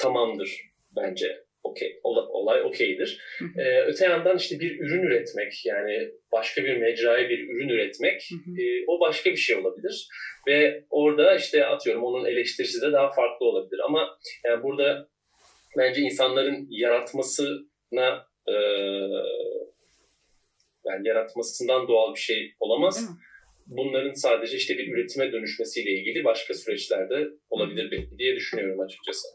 tamamdır 0.00 0.60
bence. 0.96 1.48
Okey, 1.62 2.00
olay 2.02 2.62
okeydir. 2.62 3.20
Ee, 3.58 3.80
öte 3.80 4.04
yandan 4.04 4.36
işte 4.36 4.60
bir 4.60 4.80
ürün 4.80 5.02
üretmek 5.02 5.66
yani 5.66 6.10
başka 6.32 6.64
bir 6.64 6.76
mecraya 6.76 7.28
bir 7.28 7.48
ürün 7.48 7.68
üretmek 7.68 8.28
e, 8.58 8.84
o 8.86 9.00
başka 9.00 9.30
bir 9.30 9.36
şey 9.36 9.56
olabilir. 9.56 10.08
Ve 10.48 10.84
orada 10.90 11.36
işte 11.36 11.66
atıyorum 11.66 12.04
onun 12.04 12.24
eleştirisi 12.24 12.82
de 12.82 12.92
daha 12.92 13.10
farklı 13.12 13.46
olabilir. 13.46 13.80
Ama 13.84 14.18
yani 14.44 14.62
burada 14.62 15.08
bence 15.78 16.00
insanların 16.00 16.66
yaratmasına 16.70 18.26
e, 18.48 18.54
yani 20.88 21.08
yaratmasından 21.08 21.88
doğal 21.88 22.14
bir 22.14 22.20
şey 22.20 22.54
olamaz. 22.60 23.10
Bunların 23.66 24.12
sadece 24.12 24.56
işte 24.56 24.78
bir 24.78 24.92
üretime 24.92 25.32
dönüşmesiyle 25.32 25.90
ilgili 25.90 26.24
başka 26.24 26.54
süreçlerde 26.54 27.28
olabilir 27.50 28.08
diye 28.18 28.36
düşünüyorum 28.36 28.80
açıkçası. 28.80 29.28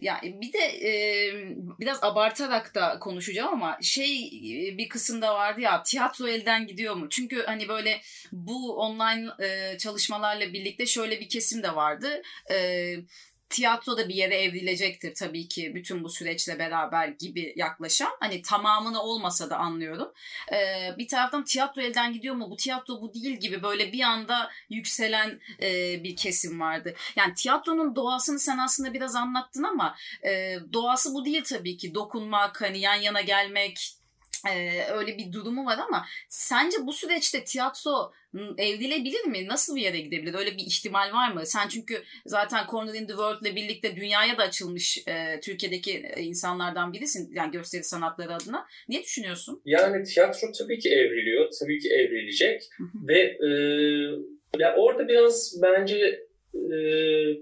Ya 0.00 0.20
bir 0.22 0.52
de 0.52 0.88
e, 0.88 0.90
biraz 1.80 2.04
abartarak 2.04 2.74
da 2.74 2.98
konuşacağım 2.98 3.52
ama 3.52 3.78
şey 3.82 4.30
bir 4.78 4.88
kısımda 4.88 5.34
vardı 5.34 5.60
ya 5.60 5.82
tiyatro 5.82 6.28
elden 6.28 6.66
gidiyor 6.66 6.94
mu? 6.94 7.08
Çünkü 7.10 7.42
hani 7.42 7.68
böyle 7.68 8.00
bu 8.32 8.76
online 8.76 9.28
e, 9.46 9.78
çalışmalarla 9.78 10.52
birlikte 10.52 10.86
şöyle 10.86 11.20
bir 11.20 11.28
kesim 11.28 11.62
de 11.62 11.74
vardı. 11.74 12.22
E, 12.52 12.56
tiyatro 13.48 13.96
da 13.96 14.08
bir 14.08 14.14
yere 14.14 14.42
evrilecektir 14.42 15.14
tabii 15.14 15.48
ki 15.48 15.74
bütün 15.74 16.04
bu 16.04 16.08
süreçle 16.08 16.58
beraber 16.58 17.08
gibi 17.08 17.52
yaklaşan. 17.56 18.16
Hani 18.20 18.42
tamamını 18.42 19.02
olmasa 19.02 19.50
da 19.50 19.56
anlıyorum. 19.56 20.12
Ee, 20.52 20.94
bir 20.98 21.08
taraftan 21.08 21.44
tiyatro 21.44 21.82
elden 21.82 22.12
gidiyor 22.12 22.34
mu? 22.34 22.50
Bu 22.50 22.56
tiyatro 22.56 23.00
bu 23.00 23.14
değil 23.14 23.36
gibi 23.36 23.62
böyle 23.62 23.92
bir 23.92 24.00
anda 24.00 24.50
yükselen 24.70 25.40
e, 25.62 26.02
bir 26.04 26.16
kesim 26.16 26.60
vardı. 26.60 26.94
Yani 27.16 27.34
tiyatronun 27.34 27.96
doğasını 27.96 28.38
sen 28.38 28.58
aslında 28.58 28.94
biraz 28.94 29.14
anlattın 29.14 29.62
ama 29.62 29.96
e, 30.24 30.58
doğası 30.72 31.14
bu 31.14 31.24
değil 31.24 31.44
tabii 31.44 31.76
ki. 31.76 31.94
Dokunmak, 31.94 32.62
hani 32.62 32.78
yan 32.78 32.94
yana 32.94 33.20
gelmek, 33.20 33.96
Ee, 34.50 34.84
öyle 34.92 35.18
bir 35.18 35.32
durumu 35.32 35.66
var 35.66 35.78
ama 35.88 36.06
sence 36.28 36.76
bu 36.86 36.92
süreçte 36.92 37.44
tiyatro 37.44 38.12
evrilebilir 38.58 39.24
mi? 39.24 39.48
Nasıl 39.48 39.76
bir 39.76 39.80
yere 39.80 40.00
gidebilir? 40.00 40.34
Öyle 40.34 40.52
bir 40.52 40.62
ihtimal 40.66 41.12
var 41.12 41.32
mı? 41.32 41.46
Sen 41.46 41.68
çünkü 41.68 42.02
zaten 42.26 42.66
Corner 42.70 42.94
in 42.94 43.06
the 43.06 43.12
World 43.12 43.42
ile 43.42 43.56
birlikte 43.56 43.96
dünyaya 43.96 44.38
da 44.38 44.42
açılmış 44.42 44.98
e, 45.08 45.40
Türkiye'deki 45.40 46.12
insanlardan 46.16 46.92
birisin. 46.92 47.30
Yani 47.34 47.50
gösteri 47.50 47.84
sanatları 47.84 48.34
adına. 48.34 48.66
Ne 48.88 49.02
düşünüyorsun? 49.02 49.62
Yani 49.64 50.04
tiyatro 50.04 50.52
tabii 50.58 50.78
ki 50.78 50.88
evriliyor. 50.88 51.48
Tabii 51.60 51.78
ki 51.78 51.88
evrilecek. 51.88 52.62
Ve 53.08 53.18
e, 53.18 53.48
ya 54.58 54.74
orada 54.76 55.08
biraz 55.08 55.54
bence 55.62 56.26
e, 56.54 56.78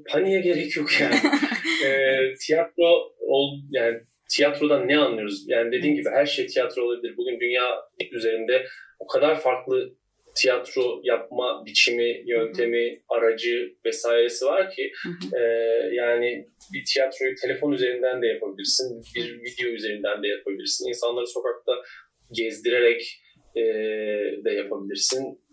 paniğe 0.08 0.40
gerek 0.40 0.76
yok 0.76 1.00
yani. 1.00 1.16
e, 1.84 2.18
tiyatro 2.34 3.14
ol, 3.20 3.60
yani 3.70 4.00
tiyatrodan 4.30 4.88
ne 4.88 4.98
anlıyoruz? 4.98 5.44
Yani 5.46 5.72
dediğim 5.72 5.94
gibi 5.94 6.10
her 6.10 6.26
şey 6.26 6.46
tiyatro 6.46 6.82
olabilir. 6.82 7.16
Bugün 7.16 7.40
dünya 7.40 7.64
üzerinde 8.12 8.66
o 8.98 9.06
kadar 9.06 9.40
farklı 9.40 9.94
tiyatro 10.34 11.00
yapma 11.04 11.66
biçimi, 11.66 12.22
yöntemi, 12.26 13.02
aracı 13.08 13.74
vesairesi 13.84 14.44
var 14.46 14.70
ki 14.70 14.92
e, 15.36 15.40
yani 15.92 16.48
bir 16.74 16.84
tiyatroyu 16.84 17.34
telefon 17.34 17.72
üzerinden 17.72 18.22
de 18.22 18.26
yapabilirsin, 18.26 19.02
bir 19.16 19.42
video 19.42 19.68
üzerinden 19.68 20.22
de 20.22 20.28
yapabilirsin. 20.28 20.88
İnsanları 20.88 21.26
sokakta 21.26 21.72
gezdirerek 22.32 23.20
e, 23.56 23.62
de 24.44 24.50
yapabilirsin. 24.50 25.44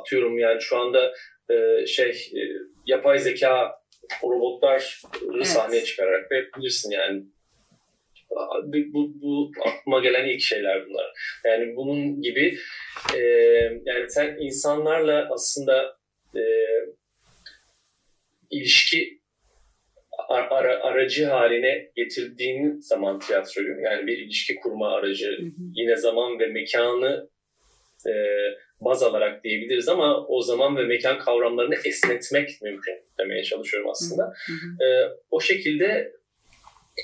Atıyorum 0.00 0.38
yani 0.38 0.60
şu 0.60 0.76
anda 0.76 1.12
e, 1.50 1.86
şey 1.86 2.10
e, 2.10 2.40
yapay 2.86 3.18
zeka 3.18 3.72
robotlar 4.22 5.02
evet. 5.34 5.46
sahneye 5.46 5.84
çıkararak 5.84 6.30
da 6.30 6.34
yapabilirsin 6.34 6.90
yani 6.90 7.22
bu, 8.92 9.12
bu 9.22 9.50
aklıma 9.64 10.00
gelen 10.00 10.28
ilk 10.28 10.40
şeyler 10.40 10.86
bunlar. 10.86 11.12
Yani 11.44 11.76
bunun 11.76 12.22
gibi 12.22 12.58
e, 13.14 13.18
yani 13.84 14.08
sen 14.08 14.36
insanlarla 14.40 15.28
aslında 15.32 15.96
e, 16.34 16.42
ilişki 18.50 19.20
ar, 20.28 20.48
ara, 20.50 20.82
aracı 20.82 21.24
haline 21.24 21.90
getirdiğin 21.96 22.80
zaman 22.80 23.18
tiyatroyu 23.18 23.80
yani 23.80 24.06
bir 24.06 24.18
ilişki 24.18 24.56
kurma 24.56 24.94
aracı 24.94 25.30
hı 25.38 25.42
hı. 25.42 25.50
yine 25.74 25.96
zaman 25.96 26.38
ve 26.38 26.46
mekanı 26.46 27.28
e, 28.06 28.12
baz 28.80 29.02
alarak 29.02 29.44
diyebiliriz 29.44 29.88
ama 29.88 30.26
o 30.26 30.42
zaman 30.42 30.76
ve 30.76 30.84
mekan 30.84 31.18
kavramlarını 31.18 31.74
esnetmek 31.84 32.62
mümkün 32.62 32.94
demeye 33.18 33.42
çalışıyorum 33.42 33.90
aslında. 33.90 34.22
Hı 34.46 34.52
hı. 34.52 34.84
E, 34.84 35.12
o 35.30 35.40
şekilde 35.40 36.12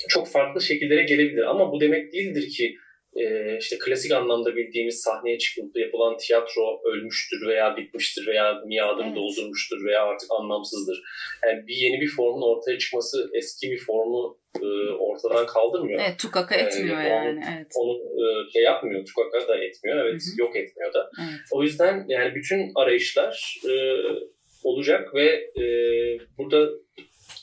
çok 0.09 0.27
farklı 0.27 0.61
şekillere 0.61 1.03
gelebilir. 1.03 1.43
Ama 1.43 1.71
bu 1.71 1.79
demek 1.79 2.13
değildir 2.13 2.49
ki 2.49 2.75
e, 3.15 3.57
işte 3.57 3.77
klasik 3.85 4.11
anlamda 4.11 4.55
bildiğimiz 4.55 5.01
sahneye 5.01 5.37
çıkıp 5.37 5.77
yapılan 5.77 6.17
tiyatro 6.17 6.81
ölmüştür 6.85 7.47
veya 7.47 7.77
bitmiştir 7.77 8.27
veya 8.27 8.61
miadını 8.65 9.05
evet. 9.05 9.15
doldurmuştur 9.15 9.85
veya 9.85 10.03
artık 10.03 10.29
anlamsızdır. 10.39 11.01
Yani 11.45 11.67
bir 11.67 11.75
yeni 11.75 12.01
bir 12.01 12.07
formun 12.07 12.41
ortaya 12.41 12.77
çıkması 12.77 13.29
eski 13.33 13.71
bir 13.71 13.77
formu 13.77 14.39
e, 14.61 14.65
ortadan 14.91 15.45
kaldırmıyor. 15.45 16.01
Evet, 16.05 16.19
tukaka 16.19 16.55
etmiyor 16.55 17.01
ee, 17.01 17.07
yani. 17.07 17.41
Evet. 17.55 17.67
onu 17.75 17.97
e, 17.97 18.51
şey 18.53 18.63
yapmıyor, 18.63 19.05
tukaka 19.05 19.47
da 19.47 19.63
etmiyor. 19.63 19.97
Evet, 19.97 20.21
Hı-hı. 20.21 20.41
yok 20.41 20.55
etmiyor 20.55 20.93
da. 20.93 21.09
Evet. 21.21 21.39
O 21.51 21.63
yüzden 21.63 22.05
yani 22.07 22.35
bütün 22.35 22.71
arayışlar 22.75 23.61
e, 23.69 23.73
olacak 24.63 25.15
ve 25.15 25.27
e, 25.61 25.65
burada 26.37 26.69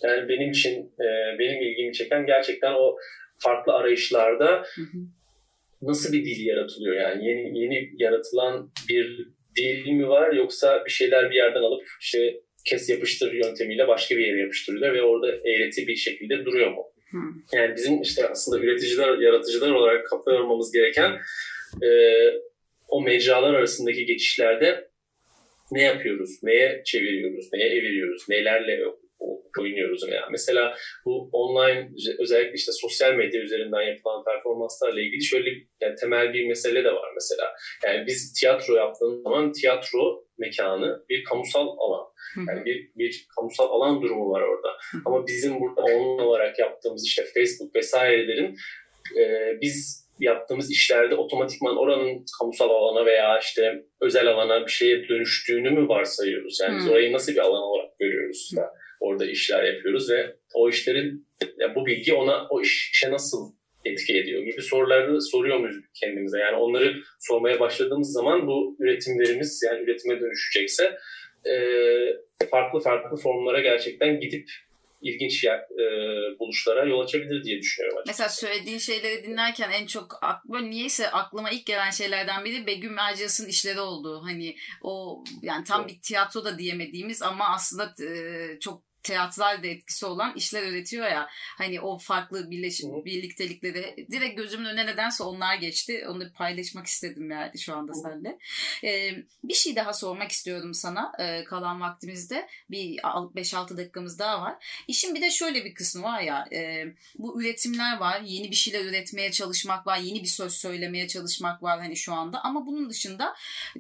yani 0.03 0.29
benim 0.29 0.51
için 0.51 0.93
e, 1.01 1.39
benim 1.39 1.63
ilgimi 1.63 1.93
çeken 1.93 2.27
gerçekten 2.27 2.73
o 2.73 2.97
farklı 3.39 3.73
arayışlarda 3.73 4.65
hı 4.75 4.83
hı. 4.83 4.99
nasıl 5.83 6.13
bir 6.13 6.25
dil 6.25 6.47
yaratılıyor? 6.47 6.95
Yani 6.95 7.29
yeni 7.29 7.59
yeni 7.59 7.91
yaratılan 7.99 8.71
bir 8.89 9.29
dil 9.57 9.93
mi 9.93 10.09
var 10.09 10.33
yoksa 10.33 10.85
bir 10.87 10.91
şeyler 10.91 11.31
bir 11.31 11.37
yerden 11.37 11.63
alıp 11.63 11.83
işte 12.01 12.41
kes 12.65 12.91
yapıştır 12.91 13.33
yöntemiyle 13.33 13.89
başka 13.89 14.17
bir 14.17 14.27
yere 14.27 14.41
yapıştırılıyor 14.41 14.95
ve 14.95 15.03
orada 15.03 15.33
eğreti 15.49 15.87
bir 15.87 15.97
şekilde 15.97 16.45
duruyor 16.45 16.71
mu? 16.71 16.87
Yani 17.53 17.77
bizim 17.77 18.03
işte 18.03 18.29
aslında 18.29 18.65
üreticiler, 18.65 19.19
yaratıcılar 19.19 19.71
olarak 19.71 20.07
kafa 20.07 20.33
yormamız 20.33 20.73
gereken 20.73 21.21
e, 21.83 21.89
o 22.89 23.03
mecralar 23.03 23.55
arasındaki 23.55 24.07
geçişlerde 24.07 24.91
ne 25.73 25.83
yapıyoruz, 25.83 26.43
neye 26.43 26.83
çeviriyoruz, 26.85 27.53
neye 27.53 27.69
eviriyoruz, 27.69 28.29
nelerle 28.29 28.83
oynuyoruz 29.59 30.09
veya 30.09 30.29
mesela 30.31 30.75
bu 31.05 31.31
online 31.33 31.91
özellikle 32.19 32.55
işte 32.55 32.73
sosyal 32.73 33.15
medya 33.15 33.41
üzerinden 33.41 33.83
yapılan 33.83 34.25
performanslarla 34.25 35.01
ilgili 35.01 35.25
şöyle 35.25 35.51
yani 35.81 35.95
temel 35.95 36.35
bir 36.35 36.49
mesele 36.49 36.85
de 36.85 36.93
var 36.93 37.09
mesela. 37.15 37.53
Yani 37.85 38.07
biz 38.07 38.33
tiyatro 38.41 38.75
yaptığımız 38.75 39.23
zaman 39.23 39.53
tiyatro 39.53 40.25
mekanı 40.39 41.05
bir 41.09 41.25
kamusal 41.25 41.69
alan. 41.79 42.07
Yani 42.49 42.65
bir, 42.65 42.91
bir 42.97 43.27
kamusal 43.37 43.71
alan 43.71 44.03
durumu 44.03 44.31
var 44.31 44.43
orada. 44.43 44.77
Ama 45.05 45.27
bizim 45.27 45.61
burada 45.61 45.83
online 45.83 46.23
olarak 46.23 46.59
yaptığımız 46.59 47.07
işte 47.07 47.25
Facebook 47.35 47.77
vesairelerin 47.77 48.57
e, 49.19 49.55
biz 49.61 50.11
yaptığımız 50.21 50.71
işlerde 50.71 51.15
otomatikman 51.15 51.77
oranın 51.77 52.25
kamusal 52.39 52.71
alana 52.71 53.07
veya 53.07 53.39
işte 53.39 53.85
özel 54.01 54.27
alana 54.27 54.67
bir 54.67 54.71
şeye 54.71 55.09
dönüştüğünü 55.09 55.71
mü 55.71 55.89
varsayıyoruz? 55.89 56.61
Yani 56.63 56.79
biz 56.79 56.89
orayı 56.89 57.13
nasıl 57.13 57.33
bir 57.33 57.39
alan 57.39 57.63
olarak 57.63 57.99
görüyoruz? 57.99 58.51
Da? 58.57 58.71
Orada 59.01 59.27
işler 59.27 59.65
yapıyoruz 59.65 60.11
ve 60.11 60.37
o 60.55 60.69
işlerin 60.69 61.27
yani 61.59 61.75
bu 61.75 61.87
bilgi 61.87 62.15
ona 62.15 62.47
o 62.51 62.61
işe 62.61 63.11
nasıl 63.11 63.53
etki 63.85 64.19
ediyor 64.19 64.43
gibi 64.43 64.63
soruları 64.63 65.23
soruyor 65.23 65.59
muyuz 65.59 65.77
kendimize? 65.95 66.39
Yani 66.39 66.57
onları 66.57 66.97
sormaya 67.21 67.61
başladığımız 67.61 68.13
zaman 68.13 68.47
bu 68.47 68.77
üretimlerimiz 68.79 69.63
yani 69.67 69.83
üretime 69.83 70.21
dönüşecekse 70.21 70.99
e, 71.47 71.55
farklı 72.51 72.81
farklı 72.81 73.17
formlara 73.17 73.61
gerçekten 73.61 74.21
gidip 74.21 74.51
ilginç 75.03 75.45
yer, 75.45 75.59
e, 75.59 75.85
buluşlara 76.39 76.85
yol 76.85 77.01
açabilir 77.01 77.45
diye 77.45 77.59
düşünüyorum. 77.59 77.99
Açıkçası. 77.99 78.23
Mesela 78.23 78.29
söylediğin 78.29 78.79
şeyleri 78.79 79.25
dinlerken 79.25 79.71
en 79.71 79.87
çok 79.87 80.21
böyle 80.45 80.71
niyeyse 80.71 81.11
aklıma 81.11 81.51
ilk 81.51 81.67
gelen 81.67 81.91
şeylerden 81.91 82.45
biri 82.45 82.67
Begüm 82.67 82.99
Erciyes'in 82.99 83.49
işleri 83.49 83.81
oldu. 83.81 84.21
Hani 84.25 84.57
o 84.83 85.25
yani 85.43 85.65
tam 85.65 85.81
evet. 85.81 85.91
bir 85.91 86.03
tiyatro 86.03 86.45
da 86.45 86.59
diyemediğimiz 86.59 87.23
ama 87.23 87.45
aslında 87.55 87.95
e, 88.05 88.11
çok 88.61 88.90
teatral 89.03 89.63
de 89.63 89.71
etkisi 89.71 90.07
olan 90.07 90.35
işler 90.37 90.63
üretiyor 90.63 91.07
ya. 91.07 91.29
Hani 91.59 91.81
o 91.81 91.99
farklı 91.99 92.51
birleş, 92.51 92.83
birliktelikleri 92.83 94.07
direkt 94.11 94.37
gözümün 94.37 94.65
önüne 94.65 94.87
nedense 94.87 95.25
onlar 95.25 95.55
geçti. 95.55 96.07
Onları 96.09 96.33
paylaşmak 96.33 96.87
istedim 96.87 97.31
yani 97.31 97.59
şu 97.59 97.75
anda 97.75 97.95
seninle. 97.95 98.39
Ee, 98.85 99.25
bir 99.45 99.55
şey 99.55 99.77
daha 99.77 99.93
sormak 99.93 100.31
istiyorum 100.33 100.75
sana 100.75 101.13
ee, 101.21 101.45
kalan 101.45 101.81
vaktimizde. 101.81 102.49
Bir 102.71 102.97
5-6 102.97 103.77
dakikamız 103.77 104.19
daha 104.19 104.43
var. 104.43 104.83
İşin 104.89 105.15
bir 105.15 105.21
de 105.21 105.31
şöyle 105.31 105.65
bir 105.65 105.75
kısmı 105.75 106.03
var 106.03 106.21
ya. 106.21 106.49
E, 106.53 106.87
bu 107.19 107.43
üretimler 107.43 107.99
var. 107.99 108.21
Yeni 108.25 108.51
bir 108.51 108.57
şeyler 108.57 108.85
üretmeye 108.85 109.33
çalışmak 109.33 109.87
var. 109.87 109.99
Yeni 109.99 110.23
bir 110.23 110.29
söz 110.29 110.53
söylemeye 110.53 111.09
çalışmak 111.09 111.63
var 111.63 111.81
hani 111.81 111.97
şu 111.97 112.13
anda. 112.15 112.41
Ama 112.45 112.67
bunun 112.67 112.91
dışında 112.91 113.35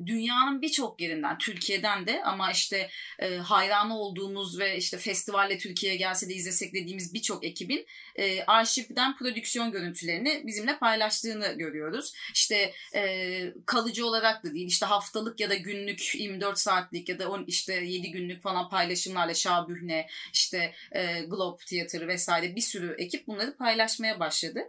dünyanın 0.06 0.62
birçok 0.62 1.00
yerinden, 1.00 1.38
Türkiye'den 1.38 2.06
de 2.06 2.22
ama 2.24 2.52
işte 2.52 2.90
e, 3.18 3.36
hayranı 3.36 3.98
olduğumuz 3.98 4.58
ve 4.58 4.76
işte 4.76 4.98
festivalle 5.10 5.58
Türkiye'ye 5.58 5.98
gelse 5.98 6.28
de 6.28 6.34
izlesek 6.34 6.74
dediğimiz 6.74 7.14
birçok 7.14 7.44
ekibin 7.44 7.86
e, 8.16 8.44
arşivden 8.44 9.16
prodüksiyon 9.16 9.72
görüntülerini 9.72 10.42
bizimle 10.46 10.78
paylaştığını 10.78 11.52
görüyoruz. 11.52 12.12
İşte 12.34 12.72
e, 12.94 13.52
kalıcı 13.66 14.06
olarak 14.06 14.44
da 14.44 14.54
değil 14.54 14.66
işte 14.66 14.86
haftalık 14.86 15.40
ya 15.40 15.50
da 15.50 15.54
günlük 15.54 16.14
24 16.14 16.58
saatlik 16.58 17.08
ya 17.08 17.18
da 17.18 17.30
on, 17.30 17.44
işte 17.46 17.74
7 17.74 18.10
günlük 18.10 18.42
falan 18.42 18.68
paylaşımlarla 18.68 19.34
Şabühne 19.34 20.06
işte 20.32 20.74
e, 20.92 21.20
Globe 21.20 21.64
Theater 21.64 22.08
vesaire 22.08 22.56
bir 22.56 22.60
sürü 22.60 22.94
ekip 22.98 23.26
bunları 23.26 23.56
paylaşmaya 23.56 24.20
başladı. 24.20 24.60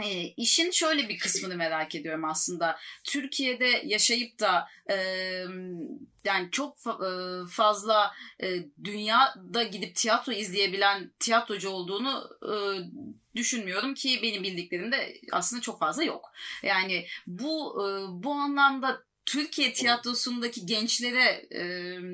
E, 0.00 0.34
işin 0.36 0.70
şöyle 0.70 1.08
bir 1.08 1.18
kısmını 1.18 1.56
merak 1.56 1.94
ediyorum 1.94 2.24
aslında. 2.24 2.78
Türkiye'de 3.04 3.82
yaşayıp 3.84 4.40
da 4.40 4.68
e, 4.90 4.94
yani 6.24 6.48
çok 6.50 6.78
fa- 6.78 7.48
fazla 7.48 8.12
e, 8.42 8.66
dünyada 8.84 9.62
gidip 9.62 9.96
tiyatro 9.96 10.32
izleyebilen 10.32 11.10
tiyatrocu 11.18 11.68
olduğunu 11.70 12.30
e, 12.42 12.52
düşünmüyorum 13.36 13.94
ki 13.94 14.20
benim 14.22 14.42
bildiklerimde 14.42 15.20
aslında 15.32 15.62
çok 15.62 15.78
fazla 15.78 16.02
yok. 16.02 16.32
Yani 16.62 17.06
bu 17.26 17.86
e, 17.86 17.86
bu 18.24 18.32
anlamda 18.32 19.02
Türkiye 19.32 19.72
tiyatrosundaki 19.72 20.66
gençlere 20.66 21.46
e, 21.50 21.62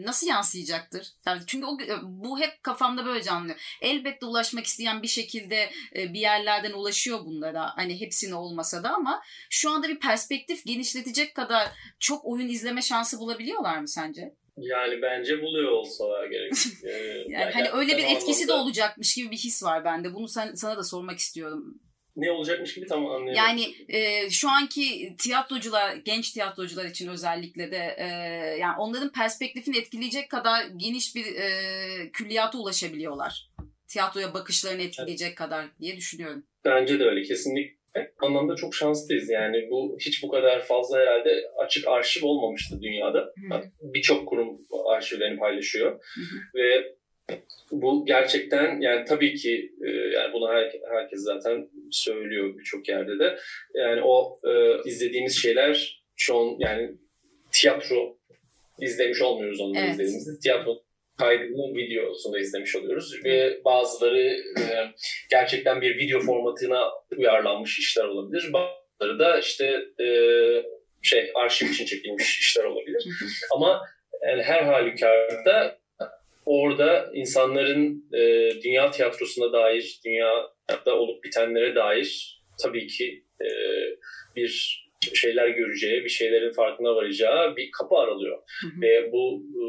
nasıl 0.07 0.27
yansıyacaktır? 0.27 1.07
Yani 1.27 1.41
çünkü 1.47 1.67
o, 1.67 1.79
bu 2.03 2.41
hep 2.41 2.63
kafamda 2.63 3.07
böyle 3.07 3.23
canlıyor. 3.23 3.79
Elbette 3.83 4.27
ulaşmak 4.27 4.65
isteyen 4.65 5.03
bir 5.03 5.09
şekilde 5.09 5.71
e, 5.97 6.13
bir 6.13 6.21
yerlerden 6.21 6.73
ulaşıyor 6.73 7.19
bunlara. 7.25 7.77
Hani 7.77 8.01
hepsini 8.01 8.35
olmasa 8.35 8.85
da 8.85 8.91
ama 8.91 9.23
şu 9.51 9.71
anda 9.71 9.89
bir 9.89 9.99
perspektif 9.99 10.67
genişletecek 10.67 11.35
kadar 11.35 11.69
çok 12.01 12.25
oyun 12.25 12.49
izleme 12.49 12.83
şansı 12.83 13.19
bulabiliyorlar 13.19 13.79
mı 13.79 13.89
sence? 13.89 14.35
Yani 14.57 15.03
bence 15.03 15.43
buluyor 15.43 15.73
olsalar 15.73 16.27
gerek. 16.27 16.53
Yani, 16.83 17.33
yani 17.33 17.53
hani 17.53 17.69
öyle 17.71 17.97
bir 17.97 18.05
etkisi 18.05 18.45
anlamda... 18.45 18.49
de 18.49 18.53
olacakmış 18.53 19.15
gibi 19.15 19.31
bir 19.31 19.37
his 19.37 19.63
var 19.63 19.85
bende. 19.85 20.15
Bunu 20.15 20.29
sen, 20.29 20.55
sana 20.55 20.77
da 20.77 20.85
sormak 20.85 21.19
istiyorum. 21.19 21.81
Ne 22.17 22.31
olacakmış 22.31 22.75
gibi 22.75 22.87
tam 22.87 23.07
anlayamadım. 23.07 23.35
Yani 23.35 23.75
e, 23.89 24.31
şu 24.31 24.51
anki 24.51 25.17
tiyatrocular, 25.19 25.97
genç 25.97 26.31
tiyatrocular 26.31 26.85
için 26.85 27.09
özellikle 27.09 27.71
de 27.71 27.97
e, 27.99 28.07
yani 28.61 28.75
onların 28.79 29.13
perspektifini 29.13 29.79
etkileyecek 29.79 30.31
kadar 30.31 30.65
geniş 30.77 31.15
bir 31.17 31.27
e, 31.27 31.49
külliyata 32.13 32.59
ulaşabiliyorlar. 32.59 33.51
Tiyatroya 33.89 34.35
bakışlarını 34.35 34.83
etkileyecek 34.83 35.29
evet. 35.29 35.39
kadar 35.39 35.67
diye 35.81 35.97
düşünüyorum. 35.97 36.47
Bence 36.65 37.01
de 37.01 37.05
öyle 37.05 37.23
kesinlikle. 37.23 37.77
Anlamda 38.19 38.57
çok 38.57 38.75
şanslıyız 38.75 39.31
yani 39.31 39.69
bu 39.71 39.97
hiç 40.01 40.23
bu 40.23 40.29
kadar 40.29 40.65
fazla 40.65 40.99
herhalde 40.99 41.51
açık 41.59 41.89
arşiv 41.89 42.27
olmamıştı 42.27 42.83
dünyada. 42.83 43.33
Birçok 43.83 44.29
kurum 44.29 44.59
arşivlerini 44.87 45.39
paylaşıyor 45.39 46.01
ve 46.55 46.97
bu 47.71 48.07
gerçekten 48.07 48.81
yani 48.81 49.05
tabii 49.05 49.35
ki 49.35 49.73
e, 49.87 49.91
yani 49.91 50.33
bunu 50.33 50.49
her, 50.49 50.73
herkes 50.91 51.21
zaten 51.21 51.69
söylüyor 51.91 52.59
birçok 52.59 52.89
yerde 52.89 53.19
de. 53.19 53.39
Yani 53.75 54.03
o 54.05 54.41
e, 54.45 54.83
izlediğimiz 54.89 55.43
şeyler 55.43 56.03
an 56.33 56.57
yani 56.59 56.91
tiyatro 57.53 58.19
izlemiş 58.81 59.23
olmuyoruz 59.23 59.61
onları 59.61 59.85
evet. 59.85 59.95
izlediğimizde. 59.95 60.41
Tiyatro 60.43 60.83
kaydının 61.19 61.75
videosunu 61.75 62.39
izlemiş 62.39 62.77
oluyoruz 62.77 63.25
ve 63.25 63.61
bazıları 63.65 64.29
e, 64.59 64.65
gerçekten 65.31 65.81
bir 65.81 65.99
video 65.99 66.21
formatına 66.21 66.85
uyarlanmış 67.17 67.79
işler 67.79 68.05
olabilir. 68.05 68.53
Bazıları 68.53 69.19
da 69.19 69.39
işte 69.39 69.65
e, 70.01 70.09
şey 71.03 71.31
arşiv 71.35 71.67
için 71.67 71.85
çekilmiş 71.85 72.39
işler 72.39 72.65
olabilir. 72.65 73.05
Ama 73.55 73.83
yani 74.27 74.43
her 74.43 74.63
halükarda 74.63 75.79
orada 76.47 77.11
insanların 77.15 78.09
e, 78.13 78.51
dünya 78.63 78.91
tiyatrosuna 78.91 79.53
dair, 79.53 80.01
dünyada 80.71 80.99
olup 80.99 81.25
bitenlere 81.25 81.75
dair 81.75 82.41
tabii 82.63 82.87
ki 82.87 83.25
e, 83.41 83.49
bir 84.37 84.83
şeyler 85.15 85.49
göreceği, 85.49 86.05
bir 86.05 86.09
şeylerin 86.09 86.53
farkına 86.53 86.95
varacağı 86.95 87.57
bir 87.57 87.71
kapı 87.79 87.95
aralıyor. 87.95 88.39
Hı 88.61 88.67
hı. 88.67 88.81
Ve 88.83 89.13
bu 89.13 89.43
e, 89.55 89.67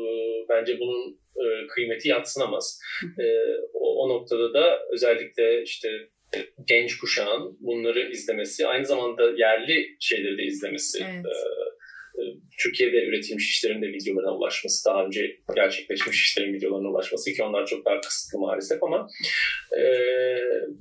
bence 0.50 0.80
bunun 0.80 1.20
e, 1.36 1.68
kıymeti 1.68 2.10
yatsınamaz. 2.10 2.80
Hı 3.02 3.08
hı. 3.08 3.28
E, 3.28 3.58
o, 3.74 4.04
o 4.04 4.10
noktada 4.10 4.54
da 4.54 4.80
özellikle 4.92 5.64
işte 5.64 5.90
genç 6.68 6.98
kuşağın 6.98 7.58
bunları 7.60 8.10
izlemesi, 8.12 8.68
aynı 8.68 8.86
zamanda 8.86 9.32
yerli 9.38 9.96
şeyleri 10.00 10.38
de 10.38 10.44
izlemesi 10.44 11.04
evet. 11.04 11.26
e, 11.26 11.67
Türkiye'de 12.58 13.06
üretilmiş 13.06 13.50
işlerin 13.50 13.82
de 13.82 13.88
videolarına 13.88 14.38
ulaşması, 14.38 14.90
daha 14.90 15.06
önce 15.06 15.40
gerçekleşmiş 15.56 16.26
işlerin 16.26 16.54
videolarına 16.54 16.90
ulaşması 16.90 17.34
ki 17.34 17.44
onlar 17.44 17.66
çok 17.66 17.86
daha 17.86 18.02
kısıtlı 18.02 18.40
maalesef 18.40 18.84
ama 18.84 19.08
e, 19.78 19.84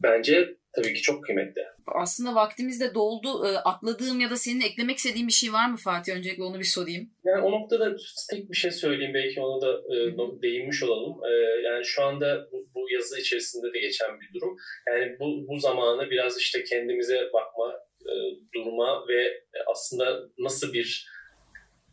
bence 0.03 0.57
tabii 0.77 0.95
ki 0.95 1.03
çok 1.03 1.25
kıymetli. 1.25 1.63
Aslında 1.87 2.35
vaktimiz 2.35 2.81
de 2.81 2.95
doldu. 2.95 3.47
E, 3.47 3.49
atladığım 3.49 4.21
ya 4.21 4.31
da 4.31 4.37
senin 4.37 4.61
eklemek 4.61 4.97
istediğin 4.97 5.29
bir 5.29 5.33
şey 5.33 5.53
var 5.53 5.71
mı 5.71 5.77
Fatih? 5.77 6.17
Öncelikle 6.17 6.43
onu 6.43 6.59
bir 6.59 6.65
sorayım. 6.65 7.11
Yani 7.25 7.43
o 7.43 7.53
noktada 7.53 7.97
tek 8.31 8.51
bir 8.51 8.57
şey 8.57 8.71
söyleyeyim. 8.71 9.15
Belki 9.15 9.41
ona 9.41 9.67
da 9.67 9.73
e, 9.73 10.43
değinmiş 10.43 10.83
olalım. 10.83 11.25
E, 11.25 11.33
yani 11.69 11.85
şu 11.85 12.03
anda 12.03 12.49
bu, 12.53 12.69
bu 12.75 12.91
yazı 12.91 13.21
içerisinde 13.21 13.73
de 13.75 13.79
geçen 13.79 14.21
bir 14.21 14.35
durum. 14.35 14.57
Yani 14.89 15.17
bu, 15.21 15.49
bu 15.49 15.59
zamanı 15.59 16.11
biraz 16.11 16.39
işte 16.39 16.65
kendimize 16.65 17.21
bakma, 17.33 17.75
e, 18.01 18.15
durma 18.55 19.09
ve 19.09 19.45
aslında 19.67 20.29
nasıl 20.39 20.73
bir 20.73 21.16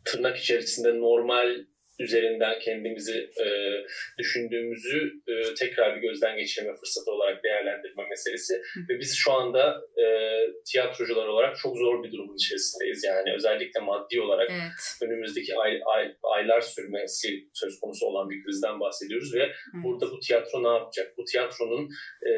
tırnak 0.04 0.36
içerisinde 0.36 1.00
normal 1.00 1.64
üzerinden 1.98 2.58
kendimizi 2.58 3.30
e, 3.44 3.46
düşündüğümüzü 4.18 5.12
e, 5.28 5.54
tekrar 5.54 5.96
bir 5.96 6.00
gözden 6.00 6.36
geçirme 6.36 6.74
fırsatı 6.74 7.10
olarak 7.10 7.44
değerlendirme 7.44 8.08
meselesi. 8.08 8.54
Ve 8.88 8.98
biz 8.98 9.16
şu 9.16 9.32
anda 9.32 9.80
e, 10.02 10.06
tiyatrocular 10.66 11.26
olarak 11.26 11.56
çok 11.56 11.76
zor 11.76 12.04
bir 12.04 12.12
durumun 12.12 12.36
içerisindeyiz. 12.36 13.04
Yani 13.04 13.34
özellikle 13.36 13.80
maddi 13.80 14.20
olarak 14.20 14.50
evet. 14.50 15.02
önümüzdeki 15.02 15.56
ay, 15.56 15.80
ay, 15.94 16.14
aylar 16.22 16.60
sürmesi 16.60 17.48
söz 17.52 17.80
konusu 17.80 18.06
olan 18.06 18.30
bir 18.30 18.44
krizden 18.44 18.80
bahsediyoruz 18.80 19.34
ve 19.34 19.42
evet. 19.42 19.84
burada 19.84 20.10
bu 20.10 20.20
tiyatro 20.20 20.62
ne 20.62 20.68
yapacak? 20.68 21.18
Bu 21.18 21.24
tiyatronun 21.24 21.88
e, 22.28 22.32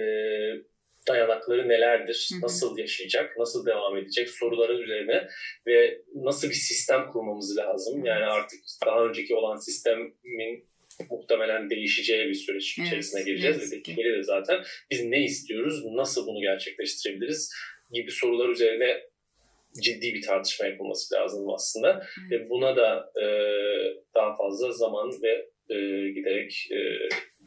dayanakları 1.09 1.69
nelerdir, 1.69 2.31
nasıl 2.43 2.79
yaşayacak, 2.79 3.37
nasıl 3.39 3.67
devam 3.67 3.97
edecek 3.97 4.31
soruların 4.31 4.83
üzerine 4.83 5.29
ve 5.67 6.03
nasıl 6.15 6.49
bir 6.49 6.55
sistem 6.55 7.13
kurmamız 7.13 7.57
lazım. 7.57 8.05
Yani 8.05 8.25
artık 8.25 8.61
daha 8.87 9.05
önceki 9.05 9.35
olan 9.35 9.57
sistemin 9.57 10.67
muhtemelen 11.11 11.71
değişeceği 11.71 12.29
bir 12.29 12.35
süreç 12.35 12.79
evet, 12.79 12.89
içerisine 12.89 13.23
gireceğiz 13.23 13.73
ve 13.73 13.83
tehlikeli 13.83 14.19
de 14.19 14.23
zaten 14.23 14.63
biz 14.91 15.05
ne 15.05 15.25
istiyoruz, 15.25 15.85
nasıl 15.85 16.27
bunu 16.27 16.41
gerçekleştirebiliriz 16.41 17.53
gibi 17.93 18.11
sorular 18.11 18.49
üzerine 18.49 19.03
ciddi 19.83 20.15
bir 20.15 20.23
tartışma 20.23 20.67
yapılması 20.67 21.15
lazım 21.15 21.51
aslında. 21.51 21.95
Hmm. 22.15 22.31
Ve 22.31 22.51
buna 22.51 22.77
da 22.77 23.13
e, 23.23 23.27
daha 24.15 24.37
fazla 24.37 24.73
zaman 24.73 25.11
ve 25.23 25.49
e, 25.75 26.09
giderek 26.11 26.69
e, 26.71 26.79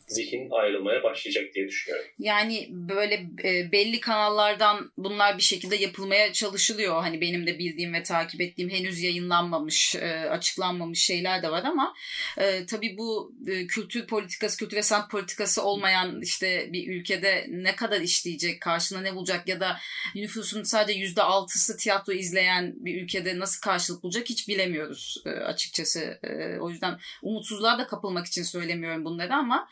zihin 0.09 0.49
ayrılmaya 0.51 1.03
başlayacak 1.03 1.43
diye 1.55 1.67
düşünüyorum. 1.67 2.05
Yani 2.19 2.67
böyle 2.69 3.25
e, 3.43 3.71
belli 3.71 3.99
kanallardan 3.99 4.91
bunlar 4.97 5.37
bir 5.37 5.43
şekilde 5.43 5.75
yapılmaya 5.75 6.33
çalışılıyor. 6.33 7.01
Hani 7.01 7.21
benim 7.21 7.47
de 7.47 7.59
bildiğim 7.59 7.93
ve 7.93 8.03
takip 8.03 8.41
ettiğim 8.41 8.69
henüz 8.69 9.01
yayınlanmamış, 9.01 9.95
e, 9.95 10.29
açıklanmamış 10.29 10.99
şeyler 10.99 11.43
de 11.43 11.51
var 11.51 11.63
ama 11.63 11.93
e, 12.37 12.65
tabii 12.65 12.97
bu 12.97 13.33
e, 13.47 13.67
kültür 13.67 14.07
politikası, 14.07 14.57
kültür 14.57 14.77
ve 14.77 14.83
sanat 14.83 15.11
politikası 15.11 15.63
olmayan 15.63 16.21
işte 16.21 16.69
bir 16.73 16.87
ülkede 16.87 17.45
ne 17.49 17.75
kadar 17.75 18.01
işleyecek, 18.01 18.61
karşına 18.61 19.01
ne 19.01 19.15
bulacak 19.15 19.47
ya 19.47 19.59
da 19.59 19.79
nüfusun 20.15 20.63
sadece 20.63 20.99
yüzde 20.99 21.23
altısı 21.23 21.77
tiyatro 21.77 22.13
izleyen 22.13 22.73
bir 22.75 23.01
ülkede 23.01 23.39
nasıl 23.39 23.61
karşılık 23.61 24.03
bulacak 24.03 24.29
hiç 24.29 24.47
bilemiyoruz 24.47 25.23
açıkçası. 25.45 26.19
O 26.61 26.69
yüzden 26.69 26.99
umutsuzluğa 27.21 27.79
da 27.79 27.87
kapılmak 27.87 28.27
için 28.27 28.43
söylemiyorum 28.43 29.05
bunları 29.05 29.33
ama 29.33 29.69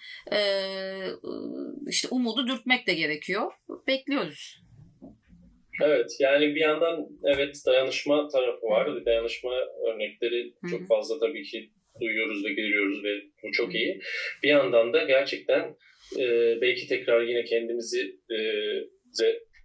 işte 1.87 2.07
umudu 2.11 2.47
dürtmek 2.47 2.87
de 2.87 2.93
gerekiyor. 2.93 3.51
Bekliyoruz. 3.87 4.61
Evet 5.83 6.11
yani 6.19 6.55
bir 6.55 6.61
yandan 6.61 7.07
evet 7.23 7.55
dayanışma 7.65 8.27
tarafı 8.27 8.65
var. 8.65 9.05
Dayanışma 9.05 9.51
örnekleri 9.87 10.53
çok 10.71 10.87
fazla 10.87 11.19
tabii 11.19 11.43
ki 11.43 11.69
duyuyoruz 12.01 12.45
ve 12.45 12.53
görüyoruz 12.53 13.03
ve 13.03 13.21
bu 13.43 13.51
çok 13.51 13.75
iyi. 13.75 14.01
Bir 14.43 14.47
yandan 14.47 14.93
da 14.93 15.03
gerçekten 15.03 15.75
e, 16.19 16.55
belki 16.61 16.87
tekrar 16.87 17.21
yine 17.21 17.43
kendimizi 17.43 18.19
e, 18.29 18.35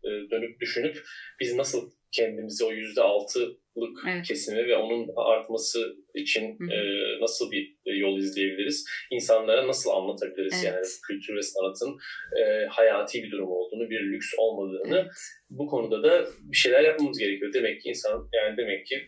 e, 0.05 0.31
dönüp 0.31 0.61
düşünüp 0.61 1.03
biz 1.40 1.55
nasıl 1.55 1.90
kendimizi 2.12 2.64
o 2.64 2.72
yüzde 2.72 3.01
altı 3.01 3.59
lık 3.76 3.98
evet. 4.08 4.26
kesimi 4.26 4.68
ve 4.68 4.76
onun 4.76 5.08
artması 5.16 5.96
için 6.14 6.44
e, 6.70 6.78
nasıl 7.20 7.50
bir 7.50 7.76
yol 7.85 8.18
izleyebiliriz? 8.18 8.87
İnsanlara 9.11 9.66
nasıl 9.66 9.90
anlatabiliriz 9.90 10.54
evet. 10.54 10.74
yani 10.74 10.87
kültür 11.06 11.37
ve 11.37 11.42
sanatın 11.42 11.98
e, 12.40 12.66
hayati 12.66 13.22
bir 13.22 13.30
durum 13.30 13.50
olduğunu, 13.50 13.90
bir 13.90 14.00
lüks 14.00 14.35
olmadığını. 14.38 14.98
Evet. 14.98 15.06
Bu 15.50 15.66
konuda 15.66 16.02
da 16.02 16.26
bir 16.40 16.56
şeyler 16.56 16.80
yapmamız 16.80 17.18
gerekiyor. 17.18 17.52
Demek 17.54 17.80
ki 17.82 17.88
insan 17.88 18.28
yani 18.32 18.56
demek 18.56 18.87
ki 18.87 19.02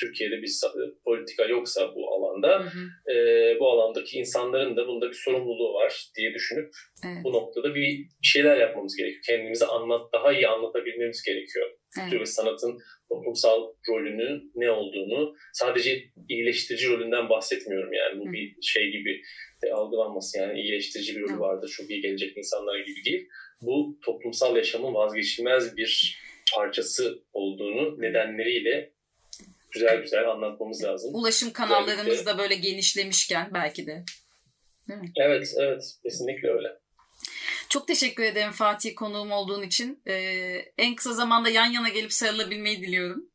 Türkiye'de 0.00 0.42
bir 0.42 0.50
politika 1.04 1.44
yoksa 1.44 1.94
bu 1.94 2.14
alanda 2.14 2.60
hı 2.60 2.64
hı. 2.64 3.12
E, 3.12 3.56
bu 3.60 3.70
alandaki 3.70 4.18
insanların 4.18 4.76
da 4.76 4.86
bunda 4.86 5.08
bir 5.08 5.14
sorumluluğu 5.24 5.74
var 5.74 6.10
diye 6.16 6.34
düşünüp 6.34 6.70
evet. 7.06 7.18
bu 7.24 7.32
noktada 7.32 7.74
bir, 7.74 7.98
bir 8.22 8.26
şeyler 8.26 8.56
yapmamız 8.56 8.96
gerekiyor. 8.96 9.22
Kendimizi 9.26 9.66
anlat 9.66 10.12
daha 10.12 10.32
iyi 10.32 10.48
anlatabilmemiz 10.48 11.22
gerekiyor. 11.22 11.70
Evet. 11.98 12.20
Ve 12.20 12.26
sanatın 12.26 12.78
toplumsal 13.08 13.72
rolünün 13.88 14.52
ne 14.54 14.70
olduğunu 14.70 15.34
sadece 15.52 16.04
iyileştirici 16.28 16.88
rolünden 16.88 17.28
bahsetmiyorum 17.28 17.92
yani 17.92 18.20
bu 18.20 18.28
Hı. 18.28 18.32
bir 18.32 18.56
şey 18.62 18.90
gibi 18.90 19.22
e, 19.62 19.72
algılanmasın 19.72 20.40
yani 20.40 20.60
iyileştirici 20.60 21.16
bir 21.16 21.20
rolü 21.20 21.38
vardır 21.38 21.68
çok 21.68 21.90
iyi 21.90 22.00
gelecek 22.02 22.36
insanlar 22.36 22.78
gibi 22.78 23.04
değil. 23.04 23.28
Bu 23.60 23.98
toplumsal 24.04 24.56
yaşamın 24.56 24.94
vazgeçilmez 24.94 25.76
bir 25.76 26.20
parçası 26.54 27.24
olduğunu 27.32 28.00
nedenleriyle 28.00 28.92
güzel 29.70 30.02
güzel 30.02 30.30
anlatmamız 30.30 30.84
lazım. 30.84 31.14
Ulaşım 31.14 31.52
kanallarımız 31.52 32.26
da 32.26 32.38
böyle 32.38 32.54
genişlemişken 32.54 33.50
belki 33.54 33.86
de. 33.86 34.04
Evet, 35.16 35.54
evet. 35.58 35.82
Kesinlikle 36.02 36.48
öyle. 36.48 36.68
Çok 37.70 37.88
teşekkür 37.88 38.22
ederim 38.24 38.52
Fatih 38.52 38.94
konuğum 38.94 39.30
olduğun 39.30 39.62
için. 39.62 40.02
Ee, 40.06 40.14
en 40.78 40.94
kısa 40.94 41.12
zamanda 41.12 41.48
yan 41.48 41.66
yana 41.66 41.88
gelip 41.88 42.12
sarılabilmeyi 42.12 42.82
diliyorum. 42.82 43.30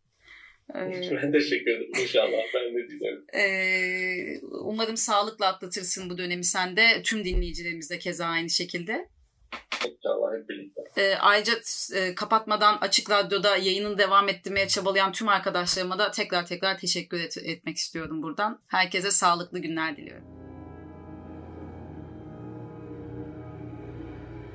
Ee, 0.76 1.12
ben 1.24 1.32
teşekkür 1.32 1.71
ederim. 1.71 1.91
İnşallah 2.02 2.38
ben 2.56 2.76
de 2.76 2.89
dilerim. 2.89 3.26
Ee, 3.36 4.39
umarım 4.62 4.98
sağlıkla 4.98 5.48
atlatırsın 5.48 6.10
bu 6.10 6.17
dönemi 6.17 6.43
sen 6.43 6.76
de. 6.76 7.02
Tüm 7.04 7.26
dinleyicilerimiz 7.26 7.89
de 7.89 8.00
keza 8.00 8.26
aynı 8.26 8.50
şekilde. 8.50 9.10
İnşallah 9.76 10.39
hep 10.39 10.50
birlikte. 10.50 11.02
E, 11.02 11.15
ayrıca 11.15 11.54
e, 11.95 12.15
kapatmadan 12.15 12.78
Açık 12.82 13.10
Radyo'da 13.10 13.58
yayının 13.58 13.98
devam 13.98 14.30
ettirmeye 14.30 14.67
çabalayan 14.67 15.12
tüm 15.12 15.28
arkadaşlarıma 15.28 16.00
da 16.00 16.12
tekrar 16.12 16.45
tekrar 16.45 16.78
teşekkür 16.78 17.19
et, 17.19 17.38
etmek 17.38 17.78
istiyorum 17.78 18.24
buradan. 18.24 18.62
Herkese 18.67 19.12
sağlıklı 19.12 19.60
günler 19.60 19.98
diliyorum. 19.98 20.44